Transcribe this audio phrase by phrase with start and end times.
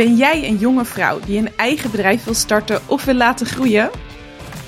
[0.00, 3.90] Ben jij een jonge vrouw die een eigen bedrijf wil starten of wil laten groeien?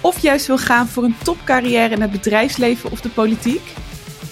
[0.01, 3.63] Of juist wil gaan voor een topcarrière in het bedrijfsleven of de politiek?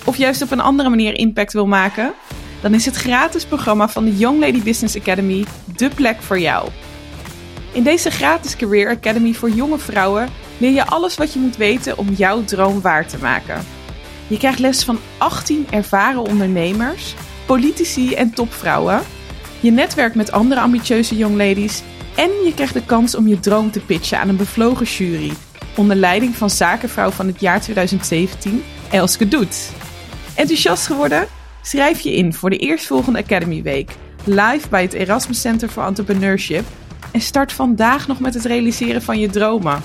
[0.04, 2.12] Of juist op een andere manier impact wil maken?
[2.62, 5.44] Dan is het gratis programma van de Young Lady Business Academy
[5.76, 6.68] de plek voor jou.
[7.72, 10.28] In deze gratis Career Academy voor jonge vrouwen
[10.58, 13.64] leer je alles wat je moet weten om jouw droom waar te maken.
[14.26, 17.14] Je krijgt les van 18 ervaren ondernemers,
[17.46, 19.02] politici en topvrouwen.
[19.60, 21.82] Je netwerkt met andere ambitieuze young ladies
[22.16, 25.32] en je krijgt de kans om je droom te pitchen aan een bevlogen jury
[25.76, 29.70] onder leiding van zakenvrouw van het jaar 2017, Elske Doet.
[30.34, 31.26] Enthousiast geworden?
[31.62, 33.90] Schrijf je in voor de eerstvolgende Academy Week,
[34.24, 36.64] live bij het Erasmus Center for Entrepreneurship
[37.12, 39.82] en start vandaag nog met het realiseren van je dromen.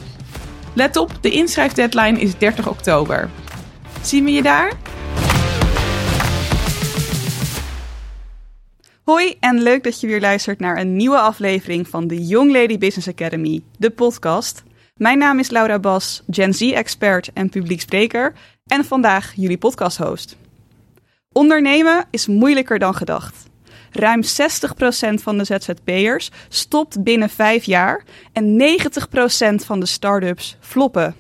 [0.74, 3.30] Let op, de inschrijfdeadline is 30 oktober.
[4.02, 4.72] Zien we je daar?
[9.06, 12.78] Hoi en leuk dat je weer luistert naar een nieuwe aflevering van de Young Lady
[12.78, 14.64] Business Academy, de podcast.
[14.96, 18.34] Mijn naam is Laura Bas, Gen Z-expert en publiek spreker
[18.66, 20.36] en vandaag jullie podcast-host.
[21.32, 23.46] Ondernemen is moeilijker dan gedacht.
[23.92, 24.28] Ruim 60%
[25.22, 28.62] van de ZZP'ers stopt binnen 5 jaar en
[29.62, 31.16] 90% van de start-ups floppen.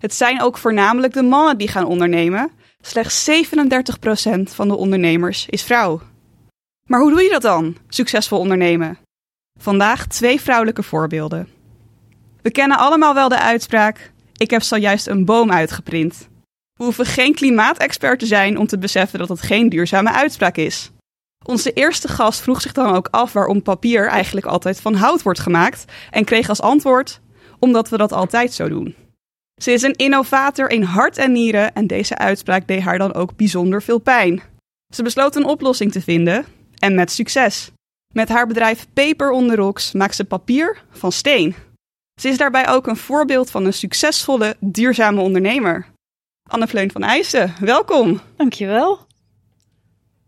[0.00, 2.50] Het zijn ook voornamelijk de mannen die gaan ondernemen.
[2.80, 6.00] Slechts 37% van de ondernemers is vrouw.
[6.88, 8.98] Maar hoe doe je dat dan, succesvol ondernemen?
[9.60, 11.48] Vandaag twee vrouwelijke voorbeelden.
[12.42, 16.28] We kennen allemaal wel de uitspraak: Ik heb zojuist een boom uitgeprint.
[16.72, 20.90] We hoeven geen klimaatexpert te zijn om te beseffen dat het geen duurzame uitspraak is.
[21.44, 25.40] Onze eerste gast vroeg zich dan ook af waarom papier eigenlijk altijd van hout wordt
[25.40, 27.20] gemaakt en kreeg als antwoord:
[27.58, 28.94] omdat we dat altijd zo doen.
[29.62, 33.36] Ze is een innovator in hart en nieren en deze uitspraak deed haar dan ook
[33.36, 34.42] bijzonder veel pijn.
[34.94, 36.46] Ze besloot een oplossing te vinden
[36.82, 37.70] en met succes.
[38.14, 41.54] Met haar bedrijf Paper on the Rocks maakt ze papier van steen.
[42.20, 45.86] Ze is daarbij ook een voorbeeld van een succesvolle, duurzame ondernemer.
[46.48, 48.20] Anne Vleun van IJssen, welkom.
[48.36, 48.98] Dankjewel.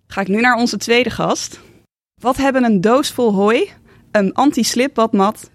[0.07, 1.61] Ga ik nu naar onze tweede gast.
[2.21, 3.71] Wat hebben een doos vol hooi,
[4.11, 5.51] een anti-slip badmat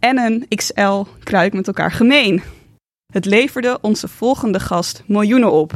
[0.00, 2.42] en een XL kruik met elkaar gemeen?
[3.12, 5.72] Het leverde onze volgende gast miljoenen op.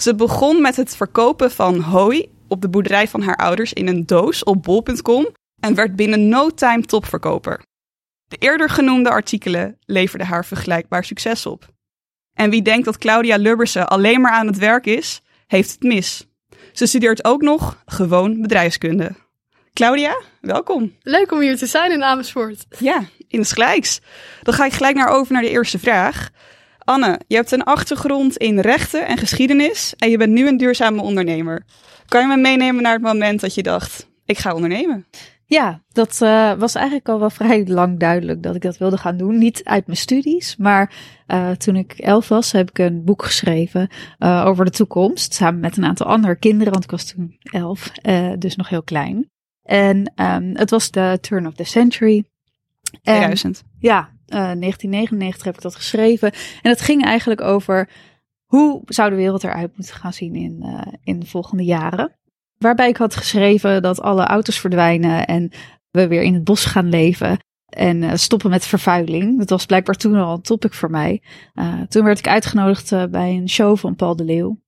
[0.00, 4.06] Ze begon met het verkopen van hooi op de boerderij van haar ouders in een
[4.06, 5.28] doos op bol.com
[5.60, 7.62] en werd binnen no time topverkoper.
[8.28, 11.68] De eerder genoemde artikelen leverden haar vergelijkbaar succes op.
[12.34, 16.26] En wie denkt dat Claudia Lubbersen alleen maar aan het werk is, heeft het mis.
[16.72, 19.10] Ze studeert ook nog gewoon bedrijfskunde.
[19.72, 20.96] Claudia, welkom.
[21.02, 22.66] Leuk om hier te zijn in Amersfoort.
[22.78, 24.00] Ja, in het gelijks.
[24.42, 26.30] Dan ga ik gelijk naar over naar de eerste vraag.
[26.78, 31.02] Anne, je hebt een achtergrond in rechten en geschiedenis en je bent nu een duurzame
[31.02, 31.64] ondernemer.
[32.08, 35.06] Kan je me meenemen naar het moment dat je dacht, ik ga ondernemen?
[35.44, 39.16] Ja, dat uh, was eigenlijk al wel vrij lang duidelijk dat ik dat wilde gaan
[39.16, 39.38] doen.
[39.38, 40.92] Niet uit mijn studies, maar
[41.26, 43.88] uh, toen ik elf was, heb ik een boek geschreven
[44.18, 45.34] uh, over de toekomst.
[45.34, 47.90] Samen met een aantal andere kinderen, want ik was toen elf,
[48.38, 49.30] dus nog heel klein.
[49.62, 52.24] En um, het was de Turn of the Century.
[53.02, 53.62] 2000.
[53.78, 56.32] Ja, 1999 heb ik dat geschreven.
[56.62, 57.88] En het ging eigenlijk over
[58.48, 60.64] hoe zou de wereld eruit moeten gaan zien in,
[61.04, 62.16] in de volgende jaren.
[62.58, 65.50] Waarbij ik had geschreven dat alle auto's verdwijnen en
[65.90, 67.38] we weer in het bos gaan leven.
[67.68, 69.38] En uh, stoppen met vervuiling.
[69.38, 71.22] Dat was blijkbaar toen al een topic voor mij.
[71.54, 74.48] Uh, toen werd ik uitgenodigd bij een show van Paul de Leeuw.
[74.48, 74.58] Toen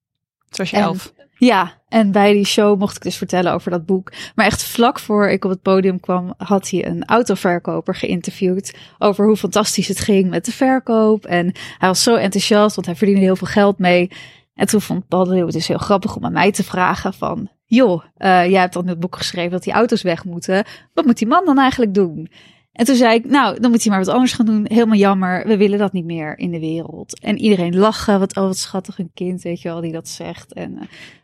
[0.49, 1.13] was je elf?
[1.41, 4.13] Ja, en bij die show mocht ik dus vertellen over dat boek.
[4.35, 9.27] Maar echt vlak voor ik op het podium kwam, had hij een autoverkoper geïnterviewd over
[9.27, 11.25] hoe fantastisch het ging met de verkoop.
[11.25, 14.11] En hij was zo enthousiast, want hij verdiende heel veel geld mee.
[14.55, 17.15] En toen vond Paul de Leeuw het dus heel grappig om aan mij te vragen
[17.15, 20.65] van joh, uh, jij hebt dan in het boek geschreven dat die auto's weg moeten.
[20.95, 22.31] Wat moet die man dan eigenlijk doen?
[22.73, 24.67] En toen zei ik, nou, dan moet hij maar wat anders gaan doen.
[24.69, 27.21] Helemaal jammer, we willen dat niet meer in de wereld.
[27.21, 30.53] En iedereen lachen, wat, oh, wat schattig een kind, weet je wel, die dat zegt.
[30.53, 30.81] En, uh,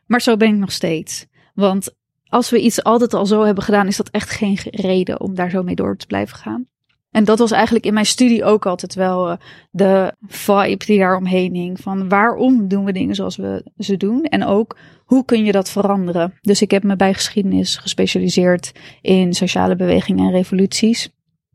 [0.06, 1.27] maar zo ben ik nog steeds.
[1.54, 1.95] Want
[2.28, 5.51] als we iets altijd al zo hebben gedaan, is dat echt geen reden om daar
[5.51, 6.66] zo mee door te blijven gaan.
[7.10, 9.36] En dat was eigenlijk in mijn studie ook altijd wel uh,
[9.71, 11.81] de vibe die daar omheen hing.
[11.81, 14.25] Van waarom doen we dingen zoals we ze doen?
[14.25, 16.34] En ook hoe kun je dat veranderen?
[16.41, 18.72] Dus ik heb me bij geschiedenis gespecialiseerd
[19.03, 21.10] in sociale bewegingen en revoluties.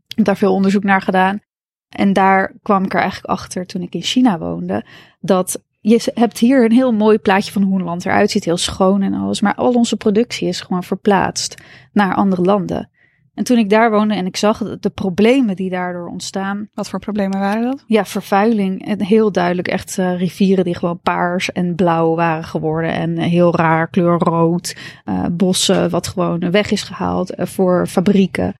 [0.06, 1.40] Daar veel onderzoek naar gedaan.
[1.88, 4.84] En daar kwam ik er eigenlijk achter toen ik in China woonde.
[5.20, 8.44] Dat je hebt hier een heel mooi plaatje van hoe een land eruit ziet.
[8.44, 9.40] Heel schoon en alles.
[9.40, 11.62] Maar al onze productie is gewoon verplaatst
[11.92, 12.90] naar andere landen.
[13.34, 16.68] En toen ik daar woonde en ik zag de problemen die daardoor ontstaan.
[16.74, 17.84] Wat voor problemen waren dat?
[17.86, 18.86] Ja, vervuiling.
[18.86, 22.92] En heel duidelijk echt uh, rivieren die gewoon paars en blauw waren geworden.
[22.92, 24.76] En uh, heel raar kleur rood.
[25.04, 28.54] Uh, bossen wat gewoon weg is gehaald voor fabrieken.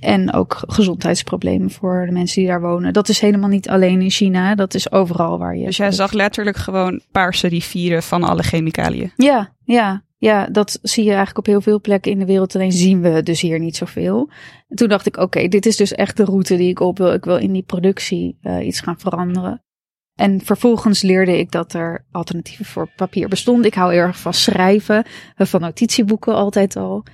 [0.00, 2.92] En ook gezondheidsproblemen voor de mensen die daar wonen.
[2.92, 5.64] Dat is helemaal niet alleen in China, dat is overal waar je.
[5.64, 9.12] Dus jij zag letterlijk gewoon paarse rivieren van alle chemicaliën.
[9.16, 10.04] Ja, ja.
[10.18, 12.54] Ja, dat zie je eigenlijk op heel veel plekken in de wereld.
[12.54, 14.30] Alleen zien we dus hier niet zoveel.
[14.68, 17.12] En toen dacht ik, oké, dit is dus echt de route die ik op wil.
[17.12, 19.64] Ik wil in die productie uh, iets gaan veranderen.
[20.14, 23.66] En vervolgens leerde ik dat er alternatieven voor papier bestonden.
[23.66, 25.04] Ik hou erg van schrijven,
[25.36, 27.04] van notitieboeken altijd al.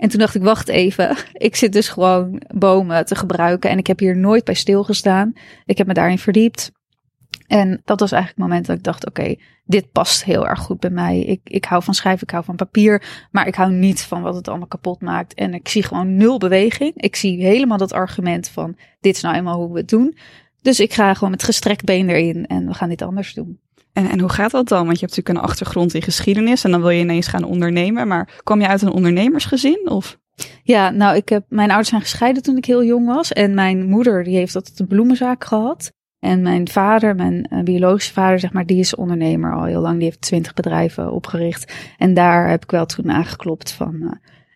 [0.00, 1.16] En toen dacht ik, wacht even.
[1.32, 3.70] Ik zit dus gewoon bomen te gebruiken.
[3.70, 5.32] En ik heb hier nooit bij stilgestaan.
[5.64, 6.72] Ik heb me daarin verdiept.
[7.46, 10.80] En dat was eigenlijk het moment dat ik dacht: oké, dit past heel erg goed
[10.80, 11.20] bij mij.
[11.20, 13.26] Ik, ik hou van schrijven, ik hou van papier.
[13.30, 15.34] Maar ik hou niet van wat het allemaal kapot maakt.
[15.34, 16.92] En ik zie gewoon nul beweging.
[16.96, 20.16] Ik zie helemaal dat argument van: dit is nou eenmaal hoe we het doen.
[20.62, 23.60] Dus ik ga gewoon met gestrekt been erin en we gaan dit anders doen.
[24.08, 24.86] En, hoe gaat dat dan?
[24.86, 28.08] Want je hebt natuurlijk een achtergrond in geschiedenis en dan wil je ineens gaan ondernemen.
[28.08, 29.90] Maar kwam je uit een ondernemersgezin?
[29.90, 30.18] Of?
[30.62, 33.32] Ja, nou, ik heb, mijn ouders zijn gescheiden toen ik heel jong was.
[33.32, 35.92] En mijn moeder, die heeft altijd een bloemenzaak gehad.
[36.18, 39.94] En mijn vader, mijn uh, biologische vader, zeg maar, die is ondernemer al heel lang.
[39.94, 41.72] Die heeft twintig bedrijven opgericht.
[41.98, 44.10] En daar heb ik wel toen aangeklopt van, uh,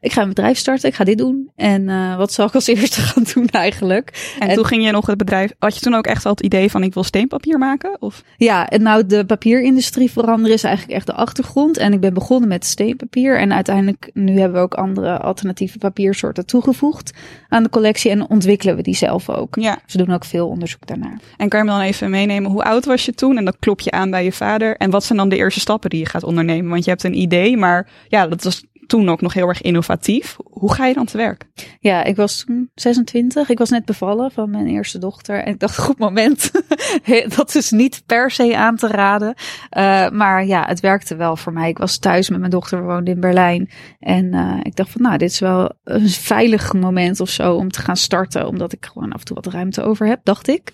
[0.04, 1.50] ik ga een bedrijf starten, ik ga dit doen.
[1.56, 4.34] En uh, wat zal ik als eerste gaan doen eigenlijk?
[4.38, 6.40] En, en, toen ging je nog het bedrijf, had je toen ook echt al het
[6.40, 7.96] idee van ik wil steenpapier maken?
[8.00, 8.22] Of?
[8.36, 11.76] Ja, en nou de papierindustrie veranderen is eigenlijk echt de achtergrond.
[11.76, 13.38] En ik ben begonnen met steenpapier.
[13.38, 17.12] En uiteindelijk, nu hebben we ook andere alternatieve papiersoorten toegevoegd
[17.48, 18.10] aan de collectie.
[18.10, 19.56] En ontwikkelen we die zelf ook.
[19.60, 19.78] Ja.
[19.86, 21.18] Ze doen ook veel onderzoek daarnaar.
[21.36, 23.36] En kan je me dan even meenemen, hoe oud was je toen?
[23.36, 24.76] En dan klop je aan bij je vader.
[24.76, 26.70] En wat zijn dan de eerste stappen die je gaat ondernemen?
[26.70, 30.36] Want je hebt een idee, maar ja, dat was toen ook nog heel erg innovatief.
[30.44, 31.44] Hoe ga je dan te werk?
[31.80, 33.48] Ja, ik was toen 26.
[33.48, 35.42] Ik was net bevallen van mijn eerste dochter.
[35.42, 36.50] En ik dacht, goed moment.
[37.36, 39.34] dat is niet per se aan te raden.
[39.76, 41.68] Uh, maar ja, het werkte wel voor mij.
[41.68, 42.78] Ik was thuis met mijn dochter.
[42.78, 43.70] We woonden in Berlijn.
[43.98, 47.70] En uh, ik dacht van, nou, dit is wel een veilig moment of zo om
[47.70, 48.46] te gaan starten.
[48.46, 50.72] Omdat ik gewoon af en toe wat ruimte over heb, dacht ik.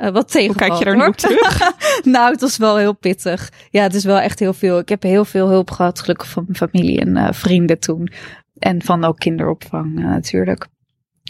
[0.00, 0.46] Uh, wat tegen.
[0.46, 1.72] Hoe kijk je er nu terug?
[2.14, 3.52] nou, het was wel heel pittig.
[3.70, 4.78] Ja, het is wel echt heel veel.
[4.78, 8.08] Ik heb heel veel hulp gehad, gelukkig van mijn familie en uh, vrienden toen.
[8.58, 10.68] En van ook kinderopvang uh, natuurlijk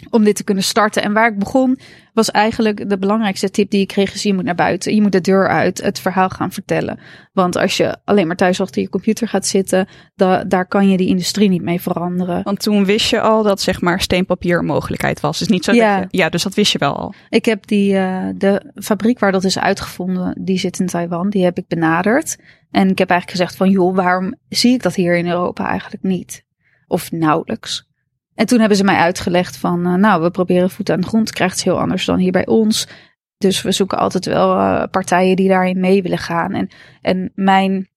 [0.09, 1.03] om dit te kunnen starten.
[1.03, 1.79] En waar ik begon,
[2.13, 4.95] was eigenlijk de belangrijkste tip die ik kreeg: is je moet naar buiten.
[4.95, 6.99] Je moet de deur uit, het verhaal gaan vertellen.
[7.33, 10.97] Want als je alleen maar thuis achter je computer gaat zitten, da daar kan je
[10.97, 12.43] die industrie niet mee veranderen.
[12.43, 15.39] Want toen wist je al dat zeg maar steenpapier een mogelijkheid was.
[15.39, 15.99] Dus niet zo ja.
[15.99, 17.13] Dat je, ja, dus dat wist je wel al.
[17.29, 21.29] Ik heb die, uh, de fabriek waar dat is uitgevonden, die zit in Taiwan.
[21.29, 22.37] Die heb ik benaderd.
[22.71, 26.03] En ik heb eigenlijk gezegd van, joh, waarom zie ik dat hier in Europa eigenlijk
[26.03, 26.43] niet?
[26.87, 27.87] Of nauwelijks.
[28.37, 31.31] En toen hebben ze mij uitgelegd van, uh, nou, we proberen voet aan de grond.
[31.31, 32.87] Krijgt het heel anders dan hier bij ons.
[33.37, 36.53] Dus we zoeken altijd wel uh, partijen die daarin mee willen gaan.
[36.53, 36.69] En,
[37.01, 37.87] en mijn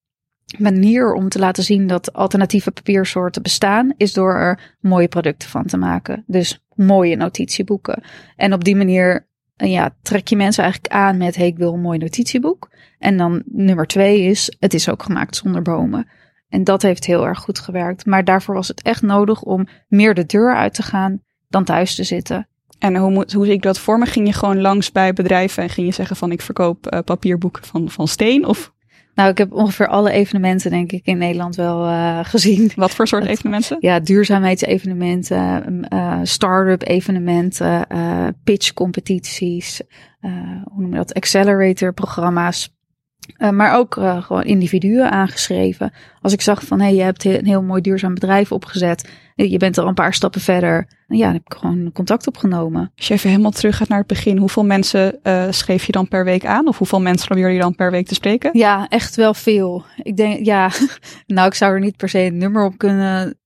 [0.58, 5.66] manier om te laten zien dat alternatieve papiersoorten bestaan, is door er mooie producten van
[5.66, 6.24] te maken.
[6.26, 8.02] Dus mooie notitieboeken.
[8.36, 9.26] En op die manier
[9.56, 12.70] uh, ja, trek je mensen eigenlijk aan met, hey, ik wil een mooi notitieboek.
[12.98, 16.08] En dan nummer twee is, het is ook gemaakt zonder bomen.
[16.50, 18.06] En dat heeft heel erg goed gewerkt.
[18.06, 21.94] Maar daarvoor was het echt nodig om meer de deur uit te gaan dan thuis
[21.94, 22.48] te zitten.
[22.78, 24.06] En hoe, moet, hoe zie ik dat voor me?
[24.06, 27.64] Ging je gewoon langs bij bedrijven en ging je zeggen van ik verkoop uh, papierboeken
[27.64, 28.44] van, van steen?
[28.46, 28.72] Of?
[29.14, 32.70] Nou, ik heb ongeveer alle evenementen denk ik in Nederland wel uh, gezien.
[32.76, 33.76] Wat voor soort evenementen?
[33.80, 37.86] Ja, duurzaamheidsevenementen, uh, start-up evenementen,
[38.44, 39.82] pitch competities,
[40.64, 42.78] hoe noem je dat, accelerator programma's.
[43.38, 45.92] Uh, maar ook uh, gewoon individuen aangeschreven.
[46.20, 49.08] Als ik zag van, hé, hey, je hebt een heel mooi duurzaam bedrijf opgezet.
[49.34, 50.86] Je bent er een paar stappen verder.
[51.06, 52.92] Ja, dan heb ik gewoon contact opgenomen.
[52.96, 54.36] Als je even helemaal terug gaat naar het begin.
[54.36, 56.68] Hoeveel mensen uh, schreef je dan per week aan?
[56.68, 58.50] Of hoeveel mensen probeer je dan per week te spreken?
[58.52, 59.84] Ja, echt wel veel.
[60.02, 60.70] Ik denk, ja,
[61.26, 63.38] nou, ik zou er niet per se een nummer op kunnen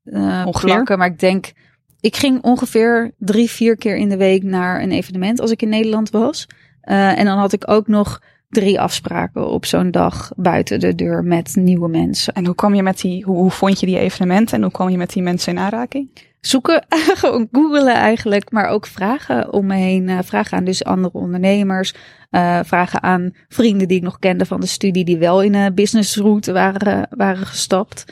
[0.60, 0.98] plakken.
[0.98, 1.52] Maar ik denk,
[2.00, 5.68] ik ging ongeveer drie, vier keer in de week naar een evenement als ik in
[5.68, 6.46] Nederland was.
[6.80, 8.20] En dan had ik ook nog
[8.54, 12.34] drie afspraken op zo'n dag buiten de deur met nieuwe mensen.
[12.34, 14.88] En hoe kwam je met die, hoe, hoe vond je die evenementen en hoe kwam
[14.88, 16.08] je met die mensen in aanraking?
[16.40, 16.86] Zoeken,
[17.22, 20.08] gewoon googelen eigenlijk, maar ook vragen om me heen.
[20.08, 21.94] Uh, vragen aan dus andere ondernemers.
[22.30, 25.74] Uh, vragen aan vrienden die ik nog kende van de studie, die wel in een
[25.74, 28.04] businessroute waren, waren gestapt.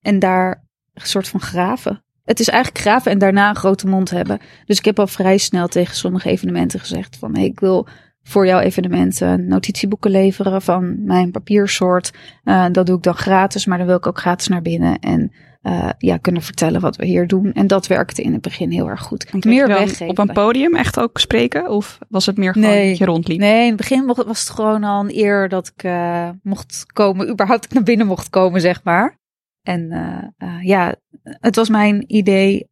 [0.00, 2.04] En daar een soort van graven.
[2.24, 4.40] Het is eigenlijk graven en daarna een grote mond hebben.
[4.64, 7.88] Dus ik heb al vrij snel tegen sommige evenementen gezegd van hey, ik wil
[8.22, 12.12] voor jouw evenementen notitieboeken leveren van mijn papiersoort.
[12.44, 15.32] Uh, dat doe ik dan gratis, maar dan wil ik ook gratis naar binnen en
[15.62, 17.52] uh, ja, kunnen vertellen wat we hier doen.
[17.52, 19.44] En dat werkte in het begin heel erg goed.
[19.44, 20.08] Meer weggeven.
[20.08, 21.68] Op een podium echt ook spreken?
[21.68, 23.38] Of was het meer gewoon nee, dat je rondliep?
[23.38, 27.30] Nee, in het begin was het gewoon al een eer dat ik uh, mocht komen,
[27.30, 29.20] überhaupt naar binnen mocht komen, zeg maar.
[29.62, 29.88] En
[30.62, 32.70] ja, het was mijn idee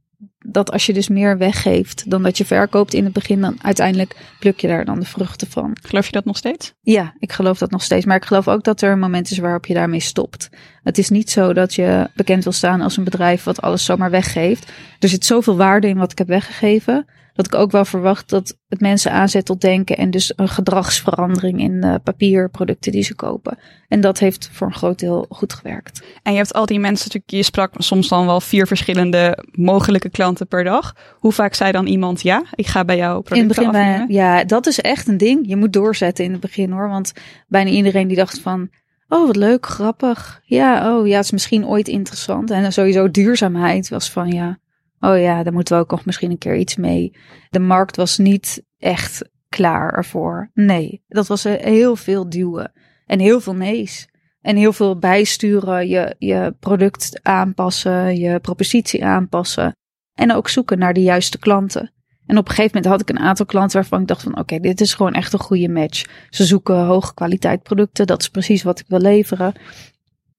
[0.53, 4.17] dat als je dus meer weggeeft dan dat je verkoopt in het begin, dan uiteindelijk
[4.39, 5.77] pluk je daar dan de vruchten van.
[5.83, 6.73] Geloof je dat nog steeds?
[6.81, 8.05] Ja, ik geloof dat nog steeds.
[8.05, 10.49] Maar ik geloof ook dat er een moment is waarop je daarmee stopt.
[10.83, 14.11] Het is niet zo dat je bekend wil staan als een bedrijf wat alles zomaar
[14.11, 14.73] weggeeft.
[14.99, 17.07] Er zit zoveel waarde in wat ik heb weggegeven
[17.43, 21.61] dat ik ook wel verwacht dat het mensen aanzet tot denken en dus een gedragsverandering
[21.61, 23.59] in uh, papierproducten die ze kopen.
[23.89, 26.03] En dat heeft voor een groot deel goed gewerkt.
[26.23, 30.11] En je hebt al die mensen natuurlijk, je sprak soms dan wel vier verschillende mogelijke
[30.11, 30.95] klanten per dag.
[31.19, 34.17] Hoe vaak zei dan iemand ja, ik ga bij jou producten in het begin bij,
[34.17, 35.49] Ja, dat is echt een ding.
[35.49, 37.13] Je moet doorzetten in het begin hoor, want
[37.49, 38.71] bijna iedereen die dacht van
[39.09, 40.41] Oh, wat leuk, grappig.
[40.45, 42.51] Ja, oh ja, het is misschien ooit interessant.
[42.51, 44.59] En sowieso duurzaamheid was van ja,
[45.01, 47.17] oh ja, daar moeten we ook nog misschien een keer iets mee.
[47.51, 50.51] De markt was niet echt klaar ervoor.
[50.55, 52.73] Nee, dat was heel veel duwen
[53.07, 54.09] en heel veel nee's.
[54.41, 59.77] En heel veel bijsturen, je, je product aanpassen, je propositie aanpassen.
[60.15, 61.93] En ook zoeken naar de juiste klanten.
[62.27, 64.59] En op een gegeven moment had ik een aantal klanten waarvan ik dacht van oké,
[64.59, 66.27] dit is gewoon echt een goede match.
[66.29, 69.53] Ze zoeken hoge kwaliteit producten, dat is precies wat ik wil leveren.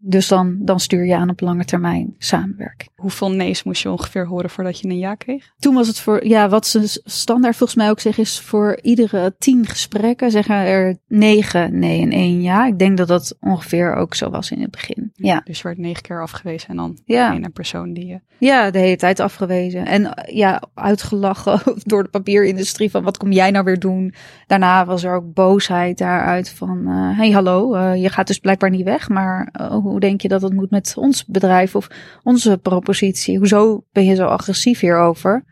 [0.04, 2.90] Dus dan, dan stuur je aan op lange termijn samenwerking.
[2.96, 5.52] Hoeveel nee's moest je ongeveer horen voordat je een ja kreeg?
[5.60, 9.36] Toen was het voor, ja, wat ze standaard volgens mij ook zeggen, is voor iedere
[9.38, 12.66] tien gesprekken zeggen er negen nee en één ja.
[12.66, 15.12] Ik denk dat dat ongeveer ook zo was in het begin.
[15.14, 15.42] Ja.
[15.44, 17.32] Dus je werd negen keer afgewezen en dan ja.
[17.32, 18.20] één persoon die je.
[18.38, 19.86] Ja, de hele tijd afgewezen.
[19.86, 24.14] En ja, uitgelachen door de papierindustrie van wat kom jij nou weer doen?
[24.48, 28.70] Daarna was er ook boosheid daaruit van, uh, hey hallo, uh, je gaat dus blijkbaar
[28.70, 31.88] niet weg, maar uh, hoe denk je dat het moet met ons bedrijf of
[32.24, 33.38] onze propositie?
[33.38, 35.44] Hoezo ben je zo agressief hierover?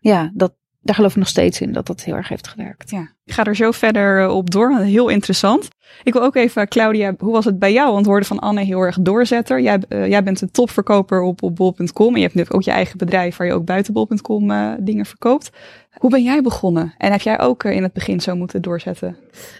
[0.00, 0.54] Ja, dat,
[0.86, 2.90] daar geloof ik nog steeds in dat dat heel erg heeft gewerkt.
[2.90, 4.78] Ja, ik ga er zo verder eh, op door.
[4.78, 5.68] Heel interessant.
[6.02, 7.92] Ik wil ook even, Claudia, hoe was het bij jou?
[7.92, 9.60] Want we hoorden van Anne heel erg doorzetter.
[9.60, 12.08] Jij, uh, jij bent een topverkoper op, op bol.com.
[12.08, 14.78] En je hebt natuurlijk ook je eigen bedrijf waar je ook buiten bol.com uh, eh,
[14.80, 15.50] dingen verkoopt.
[15.98, 16.94] Hoe ben jij begonnen?
[16.98, 19.16] En heb jij ook in het begin zo moeten doorzetten?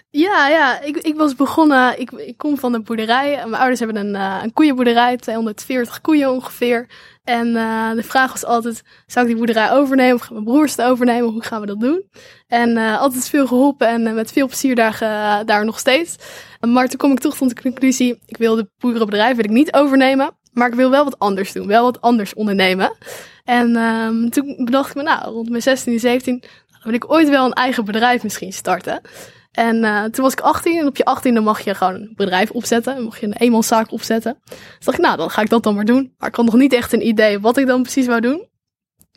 [0.09, 1.99] Ja, ja ik, ik was begonnen.
[1.99, 3.35] Ik, ik kom van een boerderij.
[3.35, 6.87] Mijn ouders hebben een, uh, een koeienboerderij, 240 koeien ongeveer.
[7.27, 10.75] En uh, de vraag was altijd: zou ik die boerderij overnemen of gaan mijn broers
[10.75, 11.29] het overnemen?
[11.29, 12.03] Hoe gaan we dat doen?
[12.47, 14.99] En uh, altijd veel geholpen en met veel plezier daar,
[15.45, 16.15] daar nog steeds.
[16.59, 19.73] Maar toen kom ik toch tot de conclusie: ik wil de boerenbedrijf wil ik niet
[19.73, 22.97] overnemen, maar ik wil wel wat anders doen, wel wat anders ondernemen.
[23.43, 27.29] En um, toen bedacht ik me, nou, rond mijn 16, 17, dan wil ik ooit
[27.29, 29.01] wel een eigen bedrijf misschien starten.
[29.57, 32.51] En uh, toen was ik 18 en op je 18e mag je gewoon een bedrijf
[32.51, 33.03] opzetten.
[33.03, 34.37] Mag je een eenmanszaak opzetten.
[34.45, 36.13] Dus dacht ik, nou, dan ga ik dat dan maar doen.
[36.17, 38.47] Maar ik had nog niet echt een idee wat ik dan precies wou doen.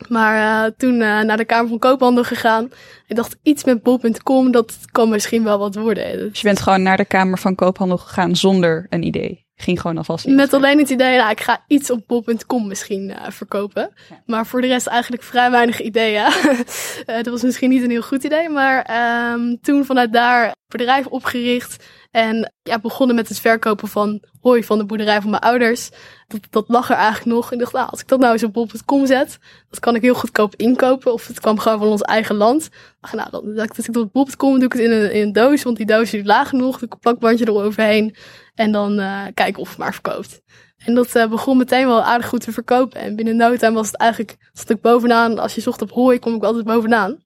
[0.09, 2.71] Maar uh, toen uh, naar de Kamer van Koophandel gegaan.
[3.07, 6.19] Ik dacht, iets met bol.com, dat kan misschien wel wat worden.
[6.19, 9.47] Dus je bent gewoon naar de Kamer van Koophandel gegaan zonder een idee?
[9.61, 13.17] Ging gewoon alvast Met alleen het idee, nou, ik ga iets op bol.com misschien uh,
[13.29, 13.91] verkopen.
[14.27, 16.27] Maar voor de rest eigenlijk vrij weinig ideeën.
[16.27, 16.59] uh,
[17.23, 18.49] dat was misschien niet een heel goed idee.
[18.49, 18.91] Maar
[19.33, 21.85] um, toen vanuit daar bedrijf opgericht.
[22.11, 25.91] En ja, begonnen met het verkopen van hooi van de boerderij van mijn ouders.
[26.29, 27.53] Dat, dat lag er eigenlijk nog.
[27.53, 29.39] Ik dacht, nou, als ik dat nou eens op bol.com zet,
[29.69, 31.13] dat kan ik heel goedkoop inkopen.
[31.13, 32.69] Of het kwam gewoon van ons eigen land.
[33.01, 35.63] Ach, nou, dan, dat ik op bol.com doe ik het in een, in een doos,
[35.63, 36.79] want die doos is laag genoeg.
[36.79, 38.15] Doe ik een plakbandje eroverheen.
[38.55, 40.41] En dan uh, kijken of het maar verkoopt.
[40.85, 43.01] En dat uh, begon meteen wel aardig goed te verkopen.
[43.01, 45.39] En binnen no time was het eigenlijk, zat ik bovenaan.
[45.39, 47.19] Als je zocht op hooi, kom ik altijd bovenaan.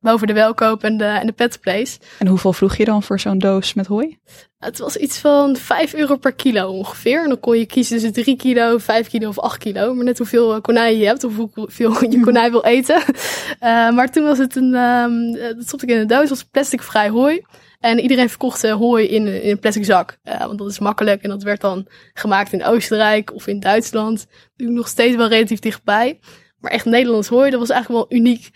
[0.00, 1.98] Boven de welkoop en de, en de pet place.
[2.18, 4.18] En hoeveel vroeg je dan voor zo'n doos met hooi?
[4.58, 7.22] Het was iets van 5 euro per kilo ongeveer.
[7.22, 9.94] En dan kon je kiezen tussen 3 kilo, 5 kilo of 8 kilo.
[9.94, 13.02] Maar net hoeveel eh, konijn je hebt of hoeveel je konijn wil eten.
[13.06, 17.08] Uh, maar toen was het een, um, dat stopte ik in een doos, was plasticvrij
[17.08, 17.42] hooi.
[17.80, 20.18] En iedereen verkocht uh, hooi in, in een plastic zak.
[20.24, 21.22] Uh, want dat is makkelijk.
[21.22, 24.26] En dat werd dan gemaakt in Oostenrijk of in Duitsland.
[24.56, 26.20] Nu nog steeds wel relatief dichtbij.
[26.58, 28.50] Maar echt Nederlands hooi, dat was eigenlijk wel uniek.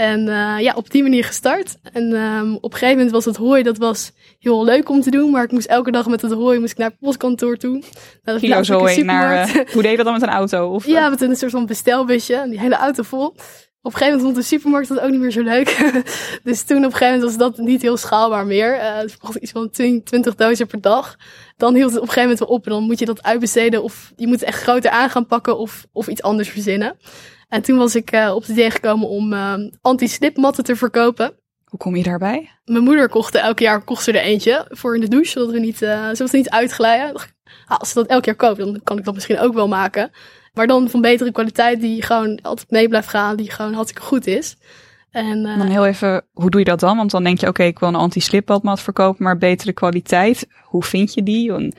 [0.00, 1.76] En uh, ja, op die manier gestart.
[1.92, 5.10] En um, op een gegeven moment was het hooi, dat was heel leuk om te
[5.10, 5.30] doen.
[5.30, 7.82] Maar ik moest elke dag met het hooi moest ik naar het postkantoor toe.
[8.22, 10.68] Nou, Kilo hooi naar, uh, hoe deed je dat dan met een auto?
[10.68, 12.46] Of, ja, met een soort van bestelbusje.
[12.48, 13.34] Die hele auto vol.
[13.82, 15.92] Op een gegeven moment vond de supermarkt dat ook niet meer zo leuk.
[16.44, 18.74] dus toen op een gegeven moment was dat niet heel schaalbaar meer.
[18.74, 21.16] Uh, het verkocht iets van 20 dozen per dag.
[21.56, 22.64] Dan hield het op een gegeven moment wel op.
[22.66, 23.82] En dan moet je dat uitbesteden.
[23.82, 25.58] Of je moet het echt groter aan gaan pakken.
[25.58, 26.96] Of, of iets anders verzinnen.
[27.48, 31.32] En toen was ik uh, op het idee gekomen om uh, anti-slipmatten te verkopen.
[31.64, 32.50] Hoe kom je daarbij?
[32.64, 35.58] Mijn moeder kocht elk jaar kocht ze er eentje voor in de douche, zodat we
[35.58, 37.14] niet, uh, zodat we niet uitglijden.
[37.66, 40.10] Ah, als ze dat elk jaar koopt, dan kan ik dat misschien ook wel maken.
[40.52, 44.26] Maar dan van betere kwaliteit, die gewoon altijd mee blijft gaan, die gewoon hartstikke goed
[44.26, 44.56] is.
[45.10, 46.96] En, dan heel even, hoe doe je dat dan?
[46.96, 50.46] Want dan denk je, oké, okay, ik wil een anti-slipmatmat verkopen, maar betere kwaliteit.
[50.62, 51.52] Hoe vind je die?
[51.52, 51.74] En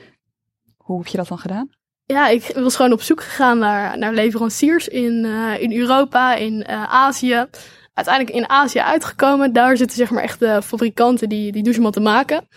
[0.76, 1.70] hoe heb je dat dan gedaan?
[2.12, 6.66] ja, ik was gewoon op zoek gegaan naar, naar leveranciers in, uh, in Europa, in
[6.70, 7.46] uh, Azië.
[7.94, 9.52] Uiteindelijk in Azië uitgekomen.
[9.52, 12.48] Daar zitten zeg maar echt de fabrikanten die, die douchematten maken.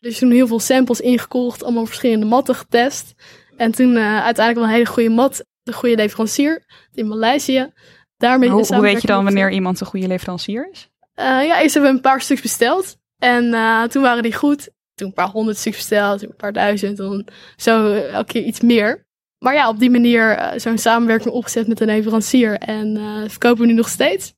[0.00, 3.14] Dus toen heel veel samples ingekocht, allemaal verschillende matten getest.
[3.56, 7.72] En toen uiteindelijk wel een hele goede mat, de goede leverancier in Maleisië.
[8.16, 10.90] Daarmee hoe, hoe weet je dan wanneer iemand een goede leverancier is?
[11.14, 12.96] ja, eerst hebben we een paar stuks besteld.
[13.18, 13.50] En
[13.90, 17.94] toen waren die goed toen een paar honderd stuks besteld, een paar duizend, dan zo
[17.94, 19.06] elke keer iets meer.
[19.38, 22.58] Maar ja, op die manier uh, zo'n samenwerking opgezet met een leverancier.
[22.58, 24.34] En uh, verkopen we nu nog steeds.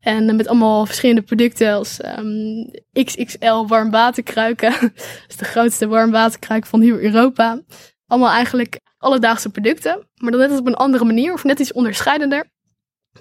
[0.00, 4.70] En met allemaal verschillende producten als um, XXL warmwaterkruiken.
[4.80, 7.62] dat is de grootste warmwaterkruik van heel Europa.
[8.06, 10.08] Allemaal eigenlijk alledaagse producten.
[10.14, 12.50] Maar dan net op een andere manier of net iets onderscheidender.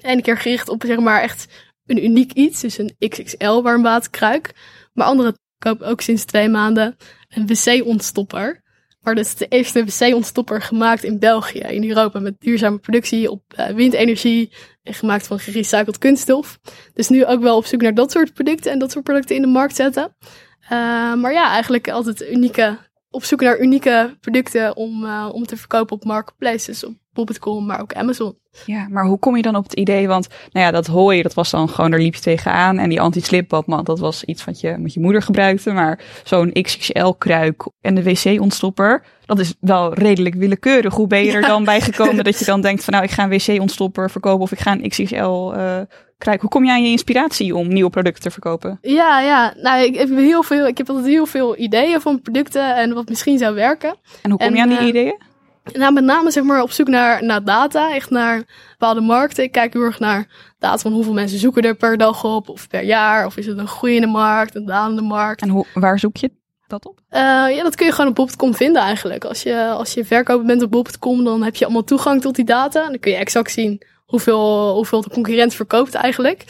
[0.02, 1.48] En een keer gericht op zeg maar echt
[1.86, 2.62] een uniek iets.
[2.62, 4.54] Dus een XXL warmwaterkruik.
[4.94, 6.96] Maar andere koop ook sinds twee maanden
[7.28, 8.66] een wc-ontstopper.
[9.02, 13.44] Maar dat is de eerste wc-ontstopper gemaakt in België, in Europa, met duurzame productie op
[13.60, 14.52] uh, windenergie
[14.84, 16.60] en gemaakt van gerecycled kunststof.
[16.94, 19.42] Dus nu ook wel op zoek naar dat soort producten en dat soort producten in
[19.42, 20.16] de markt zetten.
[20.64, 20.70] Uh,
[21.14, 22.78] maar ja, eigenlijk altijd unieke,
[23.18, 27.82] op zoek naar unieke producten om, uh, om te verkopen op marketplaces, op bol.com, maar
[27.82, 28.38] ook Amazon.
[28.66, 30.08] Ja, maar hoe kom je dan op het idee?
[30.08, 32.78] Want nou ja, dat hooi, dat was dan gewoon, daar liep je tegenaan.
[32.78, 35.72] En die anti-slipbadmat, dat was iets wat je met je moeder gebruikte.
[35.72, 40.94] Maar zo'n XXL-kruik en de wc-ontstopper, dat is wel redelijk willekeurig.
[40.94, 43.24] Hoe ben je er dan bij gekomen dat je dan denkt van nou, ik ga
[43.24, 45.80] een wc-ontstopper verkopen of ik ga een XXL uh,
[46.18, 46.42] kruik.
[46.42, 48.78] Hoe kom je aan je inspiratie om nieuwe producten te verkopen?
[48.82, 49.54] Ja, ja.
[49.62, 53.10] Nou, ik heb heel veel, ik heb altijd heel veel ideeën van producten en wat
[53.10, 53.96] misschien zou werken.
[54.22, 55.26] En hoe kom je aan die uh, ideeën?
[55.74, 59.44] Nou, met name zeg maar op zoek naar, naar data, echt naar bepaalde markten.
[59.44, 60.28] Ik kijk heel erg naar
[60.60, 63.58] data van hoeveel mensen zoeken er per dag op, of per jaar, of is het
[63.58, 65.42] een groeiende markt, een dalende markt.
[65.42, 66.32] En hoe, waar zoek je
[66.68, 67.00] dat op?
[67.10, 67.20] Uh,
[67.56, 69.26] ja, dat kun je gewoon op bol.com vinden eigenlijk.
[69.26, 72.46] Als je, als je verkoper bent op bol.com, dan heb je allemaal toegang tot die
[72.46, 72.84] data.
[72.84, 76.44] En dan kun je exact zien hoeveel, hoeveel de concurrent verkoopt eigenlijk.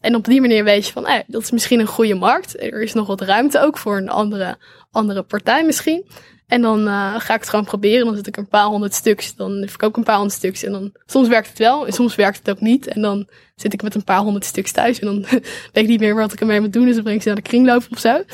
[0.00, 2.62] En op die manier weet je van, eh, dat is misschien een goede markt.
[2.62, 4.56] Er is nog wat ruimte ook voor een andere,
[4.90, 6.04] andere partij misschien.
[6.46, 8.06] En dan uh, ga ik het gewoon proberen.
[8.06, 9.34] Dan zet ik een paar honderd stuks.
[9.34, 10.62] Dan verkoop ik een paar honderd stuks.
[10.62, 11.86] En dan soms werkt het wel.
[11.86, 12.86] En soms werkt het ook niet.
[12.86, 14.98] En dan zit ik met een paar honderd stuks thuis.
[14.98, 15.20] En dan
[15.72, 16.84] weet ik niet meer wat ik ermee moet doen.
[16.84, 18.16] Dus dan breng ik ze naar de kringloop of zo.
[18.16, 18.24] Uh,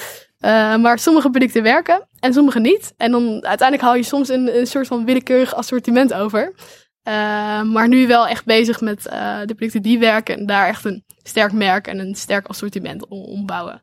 [0.77, 2.95] maar sommige producten werken en sommige niet.
[2.97, 6.55] En dan uiteindelijk haal je soms een, een soort van willekeurig assortiment over.
[7.05, 10.39] Uh, maar nu wel echt bezig met de producten die werken.
[10.39, 13.83] En daar echt een sterk merk en een sterk assortiment ombouwen.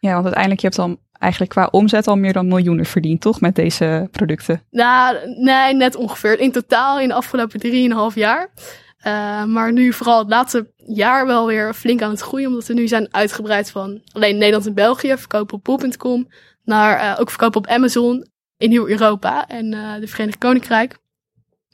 [0.00, 3.40] Ja, want uiteindelijk je hebt dan eigenlijk qua omzet al meer dan miljoenen verdiend, toch?
[3.40, 4.62] Met deze producten?
[4.70, 6.38] Nou, nee, net ongeveer.
[6.38, 8.48] In totaal in de afgelopen drieënhalf jaar.
[9.06, 12.48] Uh, maar nu vooral het laatste jaar wel weer flink aan het groeien.
[12.48, 15.16] Omdat we nu zijn uitgebreid van alleen Nederland en België.
[15.16, 16.28] Verkopen op bol.com.
[16.64, 18.26] Naar uh, ook verkopen op Amazon.
[18.56, 20.98] In heel Europa en uh, de Verenigd Koninkrijk.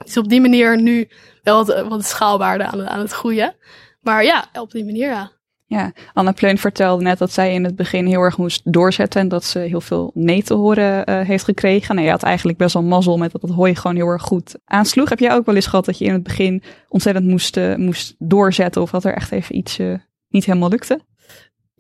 [0.05, 1.09] Dus op die manier nu
[1.43, 3.57] wel wat, wat schaalbaarder aan, aan het groeien.
[4.01, 5.37] Maar ja, op die manier ja.
[5.69, 9.29] Ja, Anne Pleun vertelde net dat zij in het begin heel erg moest doorzetten en
[9.29, 11.95] dat ze heel veel nee te horen uh, heeft gekregen.
[11.95, 14.57] Nou, je had eigenlijk best wel mazzel met dat het hooi gewoon heel erg goed
[14.65, 15.09] aansloeg.
[15.09, 18.15] Heb jij ook wel eens gehad dat je in het begin ontzettend moest, uh, moest
[18.19, 21.01] doorzetten of dat er echt even iets uh, niet helemaal lukte?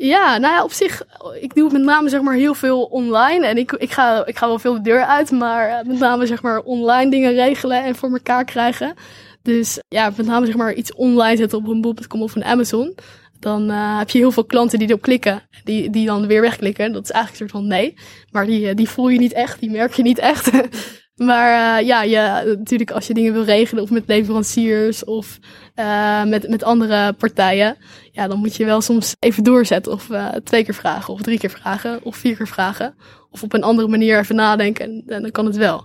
[0.00, 1.02] Ja, nou ja, op zich,
[1.40, 4.46] ik doe met name zeg maar heel veel online en ik, ik, ga, ik ga
[4.46, 8.12] wel veel de deur uit, maar met name zeg maar online dingen regelen en voor
[8.12, 8.94] elkaar krijgen.
[9.42, 12.94] Dus ja, met name zeg maar iets online zetten op een bol.com of een Amazon
[13.38, 16.92] dan uh, heb je heel veel klanten die erop klikken, die, die dan weer wegklikken.
[16.92, 17.94] Dat is eigenlijk een soort van nee,
[18.30, 20.50] maar die, eh, die voel je niet echt, die merk je niet echt.
[21.18, 25.38] maar uh, ja, natuurlijk als je dingen wil regelen of met leveranciers of
[25.76, 27.76] uh, met, met andere partijen,
[28.12, 30.08] ja, dan moet je wel soms even doorzetten of
[30.44, 32.94] twee keer vragen of drie keer vragen of vier keer vragen.
[33.30, 35.84] Of op een andere manier even nadenken en, en dan kan het wel.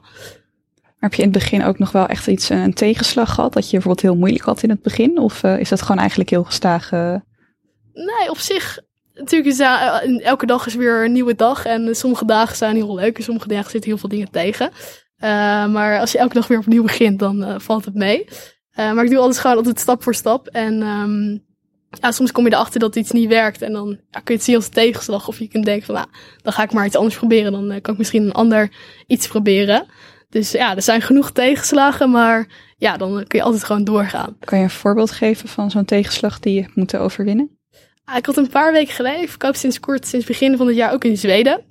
[0.84, 3.54] Maar heb je in het begin ook nog wel echt iets, een tegenslag gehad?
[3.54, 5.18] Dat je bijvoorbeeld heel moeilijk had in het begin?
[5.18, 6.92] Of is dat gewoon eigenlijk heel gestaag
[7.94, 8.80] Nee, op zich.
[9.14, 9.60] Natuurlijk is
[10.24, 11.66] elke dag is weer een nieuwe dag.
[11.66, 13.18] En sommige dagen zijn heel leuk.
[13.18, 14.72] En sommige dagen zitten heel veel dingen tegen.
[15.24, 15.30] Uh,
[15.68, 18.26] maar als je elke dag weer opnieuw begint, dan uh, valt het mee.
[18.76, 20.48] maar ik doe alles gewoon altijd stap voor stap.
[20.48, 21.44] En um,
[21.90, 23.62] ja, soms kom je erachter dat iets niet werkt.
[23.62, 25.28] En dan ja, kun je het zien als tegenslag.
[25.28, 26.08] Of je kunt denken van, nou,
[26.42, 27.52] dan ga ik maar iets anders proberen.
[27.52, 28.72] Dan kan ik misschien een ander
[29.08, 29.86] iets proberen.
[30.34, 34.36] Dus ja, er zijn genoeg tegenslagen, maar ja, dan kun je altijd gewoon doorgaan.
[34.40, 37.58] Kan je een voorbeeld geven van zo'n tegenslag die je moeten overwinnen?
[38.06, 40.76] Ah, ik had een paar weken geleden, ik verkoop sinds kort, sinds begin van het
[40.76, 41.64] jaar ook in Zweden.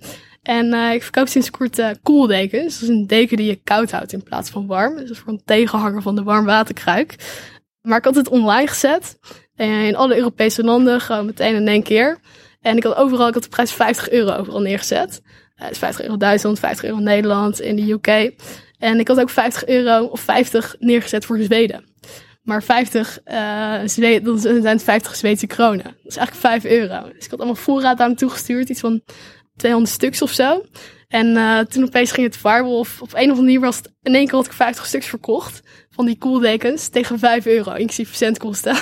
[0.42, 2.74] En uh, ik verkoop sinds kort uh, koeldekens.
[2.74, 4.96] Dat is een deken die je koud houdt in plaats van warm.
[4.96, 7.14] Dus dat voor een tegenhanger van de warmwaterkruik.
[7.82, 9.18] Maar ik had het online gezet.
[9.56, 12.18] Uh, in alle Europese landen, gewoon meteen in één keer.
[12.60, 15.22] En ik had overal, ik had de prijs 50 euro overal neergezet.
[15.68, 18.32] Dus 50 euro Duitsland, 50 euro Nederland, in de UK.
[18.78, 21.84] En ik had ook 50 euro of 50 neergezet voor Zweden.
[22.42, 25.84] Maar 50, uh, Zweden, dan zijn het 50 Zweedse kronen.
[25.84, 27.12] Dat is eigenlijk 5 euro.
[27.12, 29.02] Dus ik had allemaal voorraad aan hem gestuurd, iets van
[29.62, 30.62] 200 stuks of zo.
[31.08, 32.78] En uh, toen opeens ging het viral.
[32.78, 35.06] Of op een of andere manier was het, in één keer had ik 50 stuks
[35.06, 35.62] verkocht.
[35.90, 38.76] Van die kooldekens tegen 5 euro, inclusief verzendkosten.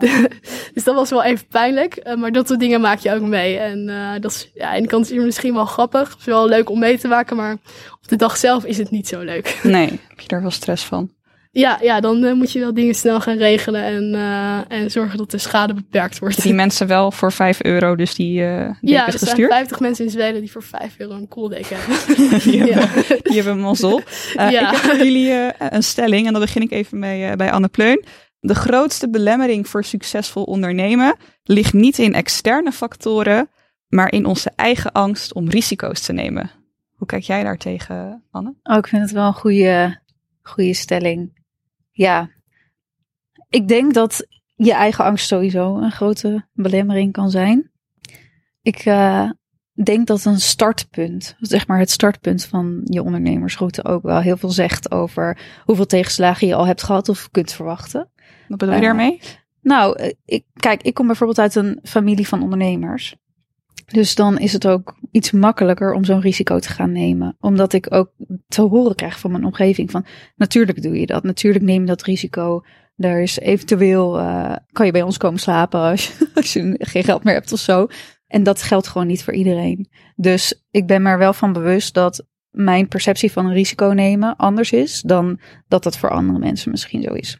[0.00, 0.28] Ja.
[0.74, 2.00] dus dat was wel even pijnlijk.
[2.06, 3.58] Uh, maar dat soort dingen maak je ook mee.
[3.58, 6.08] En uh, dat is, ja, aan de kant is het misschien wel grappig.
[6.08, 7.52] Het is wel leuk om mee te maken, maar
[7.92, 9.60] op de dag zelf is het niet zo leuk.
[9.62, 11.10] Nee, heb je daar wel stress van?
[11.50, 15.18] Ja, ja dan uh, moet je wel dingen snel gaan regelen en, uh, en zorgen
[15.18, 16.42] dat de schade beperkt wordt.
[16.42, 19.36] Die mensen wel voor 5 euro, dus die, uh, Ja, er gestuurd?
[19.36, 22.40] zijn 50 mensen in Zweden die voor 5 euro een kooldeken hebben.
[22.50, 24.00] die, hebben die hebben mazzel.
[24.36, 24.60] Uh, ja.
[24.60, 28.04] Ik heb voor jullie een stelling en dan begin ik even mee, bij Anne Pleun.
[28.40, 33.50] De grootste belemmering voor succesvol ondernemen ligt niet in externe factoren,
[33.88, 36.50] maar in onze eigen angst om risico's te nemen.
[36.94, 38.54] Hoe kijk jij daar tegen, Anne?
[38.62, 40.00] Oh, ik vind het wel een goede,
[40.42, 41.37] goede stelling.
[41.98, 42.30] Ja,
[43.48, 47.70] ik denk dat je eigen angst sowieso een grote belemmering kan zijn.
[48.62, 49.30] Ik uh,
[49.84, 54.50] denk dat een startpunt, zeg maar het startpunt van je ondernemersroute ook wel heel veel
[54.50, 58.10] zegt over hoeveel tegenslagen je al hebt gehad of kunt verwachten.
[58.48, 59.20] Wat bedoel je uh, daarmee?
[59.60, 63.16] Nou, ik, kijk, ik kom bijvoorbeeld uit een familie van ondernemers.
[63.86, 67.36] Dus dan is het ook iets makkelijker om zo'n risico te gaan nemen.
[67.40, 68.10] Omdat ik ook
[68.48, 70.04] te horen krijg van mijn omgeving van
[70.36, 71.22] natuurlijk doe je dat.
[71.22, 72.64] Natuurlijk neem je dat risico.
[72.96, 77.04] Daar is eventueel, uh, kan je bij ons komen slapen als je, als je geen
[77.04, 77.86] geld meer hebt of zo.
[78.26, 79.88] En dat geldt gewoon niet voor iedereen.
[80.16, 84.36] Dus ik ben me er wel van bewust dat mijn perceptie van een risico nemen
[84.36, 87.38] anders is dan dat dat voor andere mensen misschien zo is.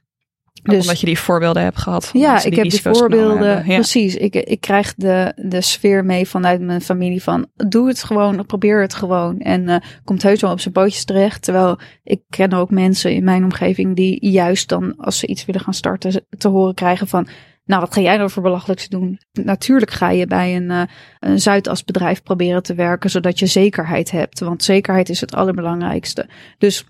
[0.62, 2.06] Dus, omdat je die voorbeelden hebt gehad.
[2.06, 3.66] Van ja, ik heb die voorbeelden.
[3.66, 3.74] Ja.
[3.74, 4.16] Precies.
[4.16, 8.80] Ik, ik krijg de, de sfeer mee vanuit mijn familie van doe het gewoon, probeer
[8.80, 9.38] het gewoon.
[9.38, 11.42] En uh, komt heus wel op zijn pootjes terecht.
[11.42, 15.60] Terwijl ik ken ook mensen in mijn omgeving die juist dan als ze iets willen
[15.60, 17.28] gaan starten te horen krijgen van
[17.68, 19.20] nou, wat ga jij nou voor belachelijks doen?
[19.32, 20.82] Natuurlijk ga je bij een, uh,
[21.18, 24.38] een Zuidasbedrijf proberen te werken, zodat je zekerheid hebt.
[24.38, 26.28] Want zekerheid is het allerbelangrijkste.
[26.58, 26.84] Dus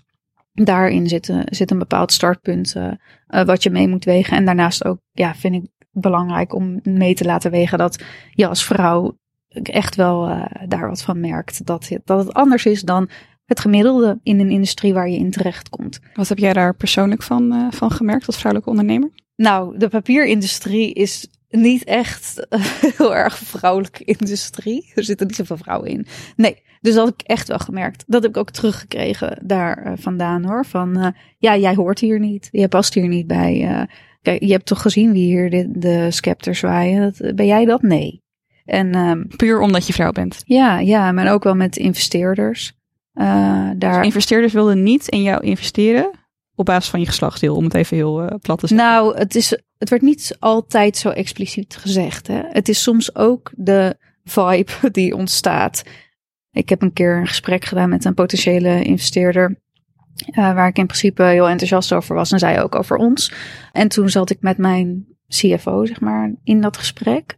[0.65, 2.91] daarin zit, uh, zit een bepaald startpunt uh,
[3.29, 4.37] uh, wat je mee moet wegen.
[4.37, 8.65] En daarnaast ook, ja, vind ik belangrijk om mee te laten wegen dat je als
[8.65, 9.17] vrouw
[9.49, 11.65] echt wel daar wat van merkt.
[11.65, 13.09] Dat, dat het anders is dan
[13.45, 15.99] het gemiddelde in een industrie waar je in terecht komt.
[16.13, 19.09] Wat heb jij daar persoonlijk van, van gemerkt als vrouwelijke ondernemer?
[19.35, 22.47] Nou, de papierindustrie is niet echt
[22.97, 24.91] heel erg vrouwelijke industrie.
[24.95, 26.05] Er zitten niet zoveel vrouwen in.
[26.35, 28.03] Nee, dus dat heb ik echt wel gemerkt.
[28.07, 30.65] Dat heb ik ook teruggekregen daar uh, vandaan hoor.
[30.65, 32.47] Van uh, ja, jij hoort hier niet.
[32.51, 33.61] Je past hier niet bij.
[33.61, 33.81] Uh,
[34.21, 37.01] kijk, je hebt toch gezien wie hier de, de scepter zwaaien.
[37.01, 37.81] Dat, ben jij dat?
[37.81, 38.21] Nee.
[38.65, 40.41] En, um, Puur omdat je vrouw bent.
[40.45, 42.73] Ja, ja, maar ook wel met investeerders.
[43.13, 43.77] daar...
[43.77, 46.11] Dus investeerders wilden niet in jou investeren
[46.55, 48.87] op basis van je geslachtsdeel, om het even heel plat te zeggen.
[48.87, 52.27] Nou, het, is, het werd niet altijd zo expliciet gezegd.
[52.27, 52.41] Hè?
[52.43, 55.83] Het is soms ook de vibe die ontstaat.
[56.51, 59.59] Ik heb een keer een gesprek gedaan met een potentiële investeerder.
[60.29, 62.31] Uh, waar ik in principe heel enthousiast over was.
[62.31, 63.33] En zij ook over ons.
[63.71, 67.37] En toen zat ik met mijn CFO, zeg maar, in dat gesprek.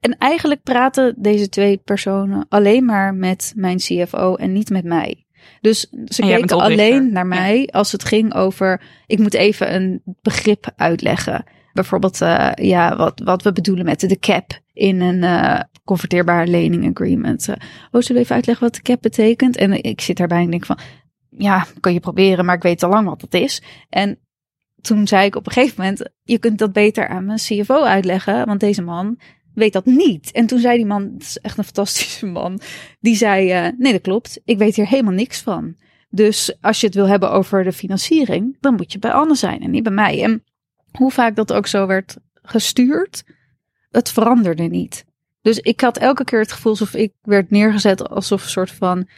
[0.00, 5.24] En eigenlijk praten deze twee personen alleen maar met mijn CFO en niet met mij.
[5.60, 8.82] Dus ze keken alleen naar mij als het ging over.
[9.06, 11.44] Ik moet even een begrip uitleggen.
[11.72, 16.90] Bijvoorbeeld, uh, ja, wat, wat we bedoelen met de cap in een uh, converteerbaar lening
[16.90, 17.48] agreement.
[17.48, 17.54] Uh,
[17.90, 19.56] oh, zullen we even uitleggen wat de cap betekent?
[19.56, 20.78] En ik zit daarbij en denk van,
[21.30, 23.62] ja, kan je proberen, maar ik weet al lang wat dat is.
[23.88, 24.18] En
[24.80, 28.46] toen zei ik op een gegeven moment, je kunt dat beter aan mijn CFO uitleggen,
[28.46, 29.18] want deze man
[29.54, 30.32] weet dat niet.
[30.32, 32.60] En toen zei die man, dat is echt een fantastische man,
[33.00, 35.76] die zei, uh, nee dat klopt, ik weet hier helemaal niks van.
[36.10, 39.60] Dus als je het wil hebben over de financiering, dan moet je bij Anne zijn
[39.60, 40.22] en niet bij mij.
[40.22, 40.44] En
[40.90, 43.24] hoe vaak dat ook zo werd gestuurd,
[43.90, 45.04] het veranderde niet.
[45.42, 49.08] Dus ik had elke keer het gevoel alsof ik werd neergezet alsof een soort van,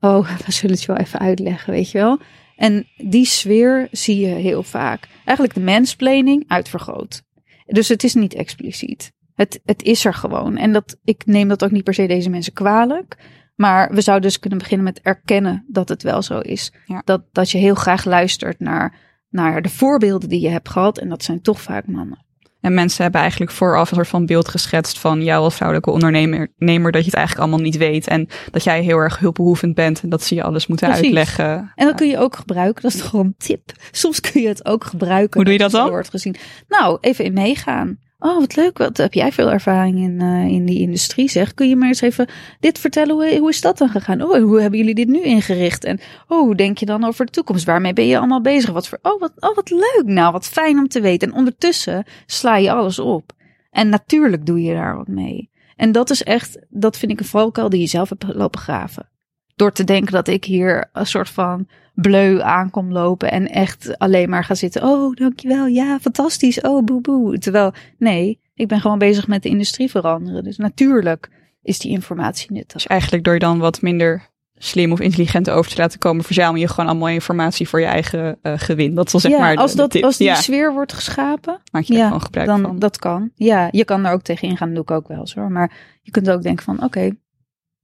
[0.00, 2.20] oh, we zullen het je wel even uitleggen, weet je wel.
[2.56, 5.08] En die sfeer zie je heel vaak.
[5.24, 7.22] Eigenlijk de mensplaning uitvergroot.
[7.66, 9.12] Dus het is niet expliciet.
[9.34, 10.56] Het, het is er gewoon.
[10.56, 13.16] En dat, ik neem dat ook niet per se deze mensen kwalijk.
[13.54, 16.72] Maar we zouden dus kunnen beginnen met erkennen dat het wel zo is.
[16.86, 17.02] Ja.
[17.04, 20.98] Dat, dat je heel graag luistert naar, naar de voorbeelden die je hebt gehad.
[20.98, 22.24] En dat zijn toch vaak mannen.
[22.62, 26.92] En mensen hebben eigenlijk vooraf een soort van beeld geschetst van jou als vrouwelijke ondernemer,
[26.92, 28.06] dat je het eigenlijk allemaal niet weet.
[28.06, 31.04] En dat jij heel erg hulpbehoevend bent en dat ze je alles moeten Precies.
[31.04, 31.72] uitleggen.
[31.74, 32.82] En dat kun je ook gebruiken.
[32.82, 33.72] Dat is gewoon een tip.
[33.90, 35.34] Soms kun je het ook gebruiken.
[35.34, 35.88] Hoe doe je dat dan?
[35.88, 36.36] Wordt gezien.
[36.68, 37.98] Nou, even in meegaan.
[38.24, 38.78] Oh, wat leuk.
[38.78, 41.54] Wat heb jij veel ervaring in, uh, in die industrie, zeg.
[41.54, 42.28] Kun je maar eens even
[42.60, 43.14] dit vertellen?
[43.14, 44.22] Hoe, hoe is dat dan gegaan?
[44.22, 45.84] Oh, hoe hebben jullie dit nu ingericht?
[45.84, 47.64] En oh, hoe denk je dan over de toekomst?
[47.64, 48.70] Waarmee ben je allemaal bezig?
[48.70, 50.02] Wat voor, oh, wat, oh, wat leuk.
[50.04, 51.28] Nou, wat fijn om te weten.
[51.28, 53.32] En ondertussen sla je alles op.
[53.70, 55.50] En natuurlijk doe je daar wat mee.
[55.76, 59.08] En dat is echt, dat vind ik een valkuil die je zelf hebt lopen graven.
[59.56, 64.30] Door te denken dat ik hier een soort van bleu aankom lopen en echt alleen
[64.30, 64.82] maar ga zitten.
[64.82, 65.66] Oh, dankjewel.
[65.66, 66.60] Ja, fantastisch.
[66.60, 67.38] Oh, boe boe.
[67.38, 70.44] Terwijl, nee, ik ben gewoon bezig met de industrie veranderen.
[70.44, 71.30] Dus natuurlijk
[71.62, 72.72] is die informatie nuttig.
[72.72, 76.60] Dus eigenlijk door je dan wat minder slim of intelligent over te laten komen, verzamel
[76.60, 78.94] je gewoon allemaal informatie voor je eigen uh, gewin.
[78.94, 79.56] Dat is zeg ja, maar.
[79.56, 80.04] Als, de, dat, de tip.
[80.04, 82.78] als die ja, sfeer wordt geschapen, maak je ja, gewoon gebruik dan van.
[82.78, 83.30] dat kan.
[83.34, 85.48] Ja, je kan er ook tegen ingaan, dat doe ik ook wel zo.
[85.48, 87.10] Maar je kunt ook denken van, oké,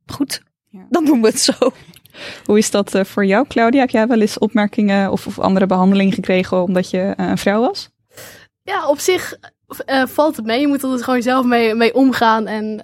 [0.06, 0.86] goed, Ja.
[0.90, 1.52] dan doen we het zo.
[2.44, 3.80] Hoe is dat uh, voor jou, Claudia?
[3.80, 7.60] Heb jij wel eens opmerkingen of, of andere behandeling gekregen omdat je uh, een vrouw
[7.60, 7.90] was?
[8.62, 9.38] Ja, op zich
[9.86, 10.60] uh, valt het mee.
[10.60, 12.46] Je moet er dus gewoon zelf mee, mee omgaan.
[12.46, 12.82] En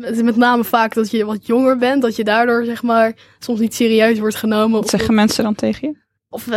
[0.00, 3.16] het is met name vaak dat je wat jonger bent, dat je daardoor zeg maar
[3.38, 4.80] soms niet serieus wordt genomen.
[4.80, 6.05] Wat zeggen mensen dan tegen je?
[6.28, 6.54] Of, uh,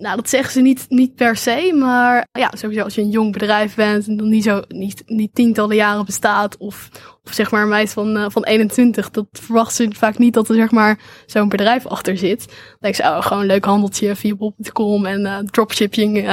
[0.00, 3.32] nou, dat zeggen ze niet, niet per se, maar ja, sowieso als je een jong
[3.32, 6.88] bedrijf bent en dan niet zo, niet, niet tientallen jaren bestaat, of,
[7.24, 10.48] of zeg maar een meid van, uh, van 21, dat verwachten ze vaak niet dat
[10.48, 12.46] er zeg maar zo'n bedrijf achter zit.
[12.46, 16.28] Dan denk ze, oh, gewoon een leuk handeltje via bol.com en uh, dropshipping,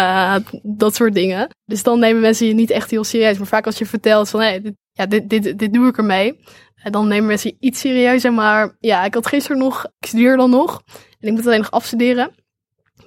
[0.63, 1.49] dat soort dingen.
[1.65, 4.39] Dus dan nemen mensen je niet echt heel serieus, maar vaak als je vertelt van,
[4.39, 6.39] hey, dit, ja, dit, dit, dit doe ik ermee,
[6.83, 10.49] dan nemen mensen je iets serieuzer, maar ja, ik had gisteren nog, ik studeer dan
[10.49, 10.81] nog,
[11.19, 12.45] en ik moet alleen nog afstuderen.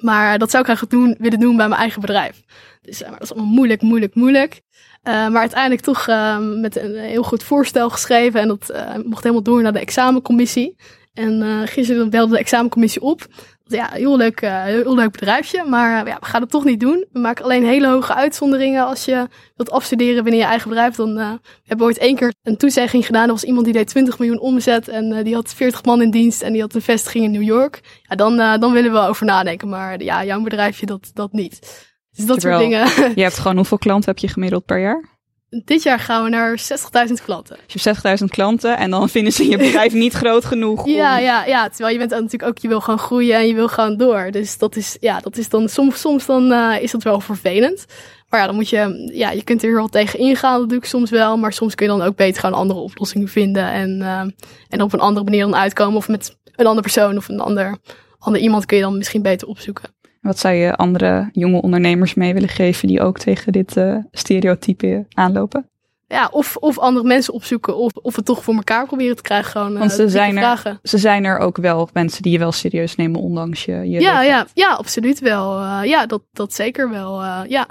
[0.00, 2.42] Maar dat zou ik graag doen, willen doen bij mijn eigen bedrijf.
[2.82, 4.60] Dus uh, maar dat is allemaal moeilijk, moeilijk, moeilijk.
[5.04, 8.40] Uh, maar uiteindelijk toch uh, met een heel goed voorstel geschreven.
[8.40, 8.72] En dat
[9.04, 10.76] mocht helemaal door naar de examencommissie.
[11.14, 13.26] En gisteren belde de examencommissie op.
[13.70, 15.64] Ja, heel leuk, heel leuk bedrijfje.
[15.64, 17.06] Maar ja, we gaan het toch niet doen.
[17.12, 20.94] We maken alleen hele hoge uitzonderingen als je wilt afstuderen binnen je eigen bedrijf.
[20.94, 23.26] Dan we hebben ooit één keer een toezegging gedaan.
[23.26, 24.88] Er was iemand die deed 20 miljoen omzet.
[24.88, 26.42] En die had 40 man in dienst.
[26.42, 27.80] En die had een vestiging in New York.
[28.02, 29.68] Ja, dan, dan willen we over nadenken.
[29.68, 31.88] Maar ja, jouw bedrijfje, dat, dat niet.
[32.11, 33.12] Dus dat Terwijl, soort dingen.
[33.14, 35.19] Je hebt gewoon hoeveel klanten heb je gemiddeld per jaar?
[35.50, 36.60] Dit jaar gaan we naar
[37.08, 37.56] 60.000 klanten.
[37.66, 40.84] Dus je hebt 60.000 klanten en dan vinden ze je bedrijf niet groot genoeg.
[40.84, 40.90] Om...
[40.90, 41.68] Ja, ja, ja.
[41.68, 44.28] Terwijl je bent natuurlijk ook, je wil gewoon groeien en je wil gewoon door.
[44.30, 47.86] Dus dat is, ja, dat is dan, soms, soms dan uh, is dat wel vervelend.
[48.28, 50.84] Maar ja, dan moet je, ja, je kunt er wel tegen ingaan, dat doe ik
[50.84, 51.36] soms wel.
[51.36, 53.70] Maar soms kun je dan ook beter gewoon andere oplossingen vinden.
[53.70, 54.20] En, uh,
[54.68, 55.96] en op een andere manier dan uitkomen.
[55.96, 57.76] Of met een andere persoon of een ander,
[58.18, 59.98] ander iemand kun je dan misschien beter opzoeken.
[60.20, 65.06] Wat zou je andere jonge ondernemers mee willen geven die ook tegen dit uh, stereotype
[65.14, 65.68] aanlopen?
[66.06, 69.50] Ja, of, of andere mensen opzoeken of, of het toch voor elkaar proberen te krijgen.
[69.50, 70.78] Gewoon, Want ze, uh, zijn er, vragen.
[70.83, 73.72] ze zijn er ook wel mensen die je wel serieus nemen, ondanks je.
[73.72, 75.61] je ja, ja, ja, absoluut wel.
[75.61, 77.22] Uh, ja, dat, dat zeker wel.
[77.22, 77.66] Uh, ja.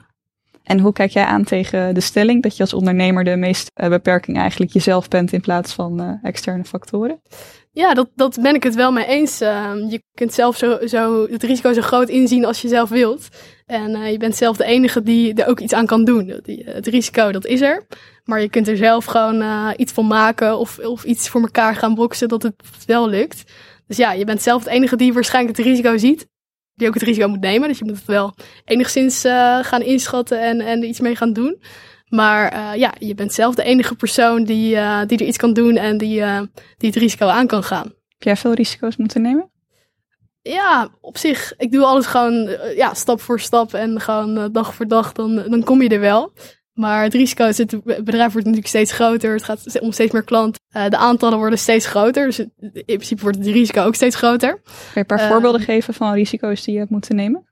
[0.70, 4.38] En hoe kijk jij aan tegen de stelling dat je als ondernemer de meeste beperking
[4.38, 7.22] eigenlijk jezelf bent in plaats van externe factoren?
[7.72, 9.42] Ja, dat, dat ben ik het wel mee eens.
[9.42, 13.28] Uh, je kunt zelf zo, zo het risico zo groot inzien als je zelf wilt.
[13.66, 16.40] En uh, je bent zelf de enige die er ook iets aan kan doen.
[16.44, 17.86] Die, het risico, dat is er.
[18.24, 21.96] Maar je kunt er zelf gewoon iets van maken of, of iets voor elkaar gaan
[21.96, 22.56] boksen dat het
[22.86, 23.44] wel lukt.
[23.88, 26.28] Dus ja, je bent zelf de enige die waarschijnlijk het risico ziet.
[26.80, 27.68] Die ook het risico moet nemen.
[27.68, 28.34] Dus je moet het wel
[28.65, 29.22] enigszins
[29.62, 31.62] gaan inschatten en, en er iets mee gaan doen.
[32.10, 35.54] Maar uh, ja, je bent zelf de enige persoon die, uh, die er iets kan
[35.54, 36.24] doen en die,
[36.78, 37.86] die het risico aan kan gaan.
[37.86, 39.52] Heb jij veel risico's moeten nemen?
[40.42, 41.54] Ja, op zich.
[41.58, 45.63] Ik doe alles gewoon ja, stap voor stap en gewoon dag voor dag, dan, dan
[45.63, 46.34] kom je er wel.
[46.80, 49.34] Maar het risico is, het bedrijf wordt natuurlijk steeds groter.
[49.34, 50.62] Het gaat om steeds meer klanten.
[50.72, 52.26] de aantallen worden steeds groter.
[52.26, 54.62] Dus in principe wordt het risico ook steeds groter.
[54.63, 57.48] Kan je een paar voorbeelden geven van risico's die je hebt moeten nemen?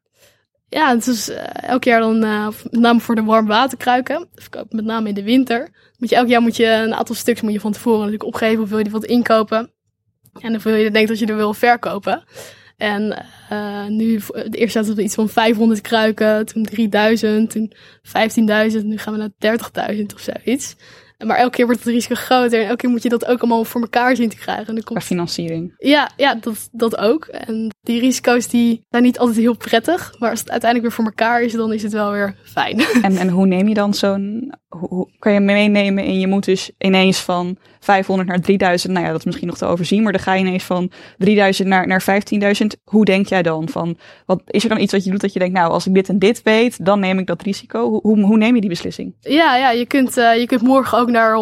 [0.69, 4.29] Ja, het is uh, elk jaar dan, uh, met name voor de warmwaterkruiken,
[4.69, 7.53] met name in de winter, moet je elk jaar moet je een aantal stuks moet
[7.53, 9.71] je van tevoren natuurlijk opgeven of wil je die wat inkopen.
[10.41, 12.23] En dan wil je denkt dat je er wil verkopen.
[12.77, 17.73] En uh, nu, de eerste zaten we iets van 500 kruiken, toen 3000, toen
[18.71, 19.57] 15.000, nu gaan we naar
[19.95, 20.75] 30.000 of zoiets.
[21.25, 23.63] Maar elke keer wordt het risico groter en elke keer moet je dat ook allemaal
[23.63, 24.67] voor elkaar zien te krijgen.
[24.67, 25.03] En dan komt...
[25.03, 25.73] Financiering.
[25.77, 27.25] Ja, ja dat, dat ook.
[27.25, 30.15] En die risico's die zijn niet altijd heel prettig.
[30.19, 32.79] Maar als het uiteindelijk weer voor elkaar is, dan is het wel weer fijn.
[33.01, 34.53] En, en hoe neem je dan zo'n...
[34.67, 38.93] Hoe, kan je meenemen en je moet dus ineens van 500 naar 3000.
[38.93, 40.03] Nou ja, dat is misschien nog te overzien.
[40.03, 42.03] Maar dan ga je ineens van 3000 naar, naar
[42.61, 42.67] 15.000.
[42.83, 43.69] Hoe denk jij dan?
[43.69, 45.93] Van, wat, is er dan iets wat je doet dat je denkt, nou, als ik
[45.93, 47.89] dit en dit weet, dan neem ik dat risico.
[48.01, 49.15] Hoe, hoe, neem je die beslissing?
[49.19, 51.37] Ja, ja je, kunt, uh, je kunt morgen ook naar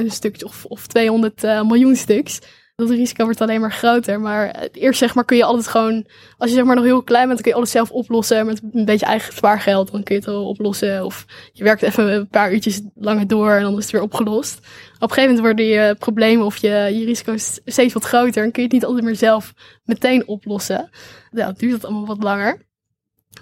[0.00, 2.40] 100.000 stuks of, of 200 uh, miljoen stuks.
[2.80, 4.20] Dat risico wordt alleen maar groter.
[4.20, 6.06] Maar eerst zeg maar kun je altijd gewoon,
[6.38, 8.62] als je zeg maar nog heel klein bent, dan kun je alles zelf oplossen met
[8.72, 9.92] een beetje eigen spaargeld.
[9.92, 11.04] Dan kun je het wel oplossen.
[11.04, 14.58] Of je werkt even een paar uurtjes langer door en dan is het weer opgelost.
[14.58, 18.44] Op een gegeven moment worden je problemen of je, je risico's steeds wat groter.
[18.44, 19.52] En kun je het niet altijd meer zelf
[19.84, 20.90] meteen oplossen.
[21.30, 22.68] Dan duurt dat allemaal wat langer.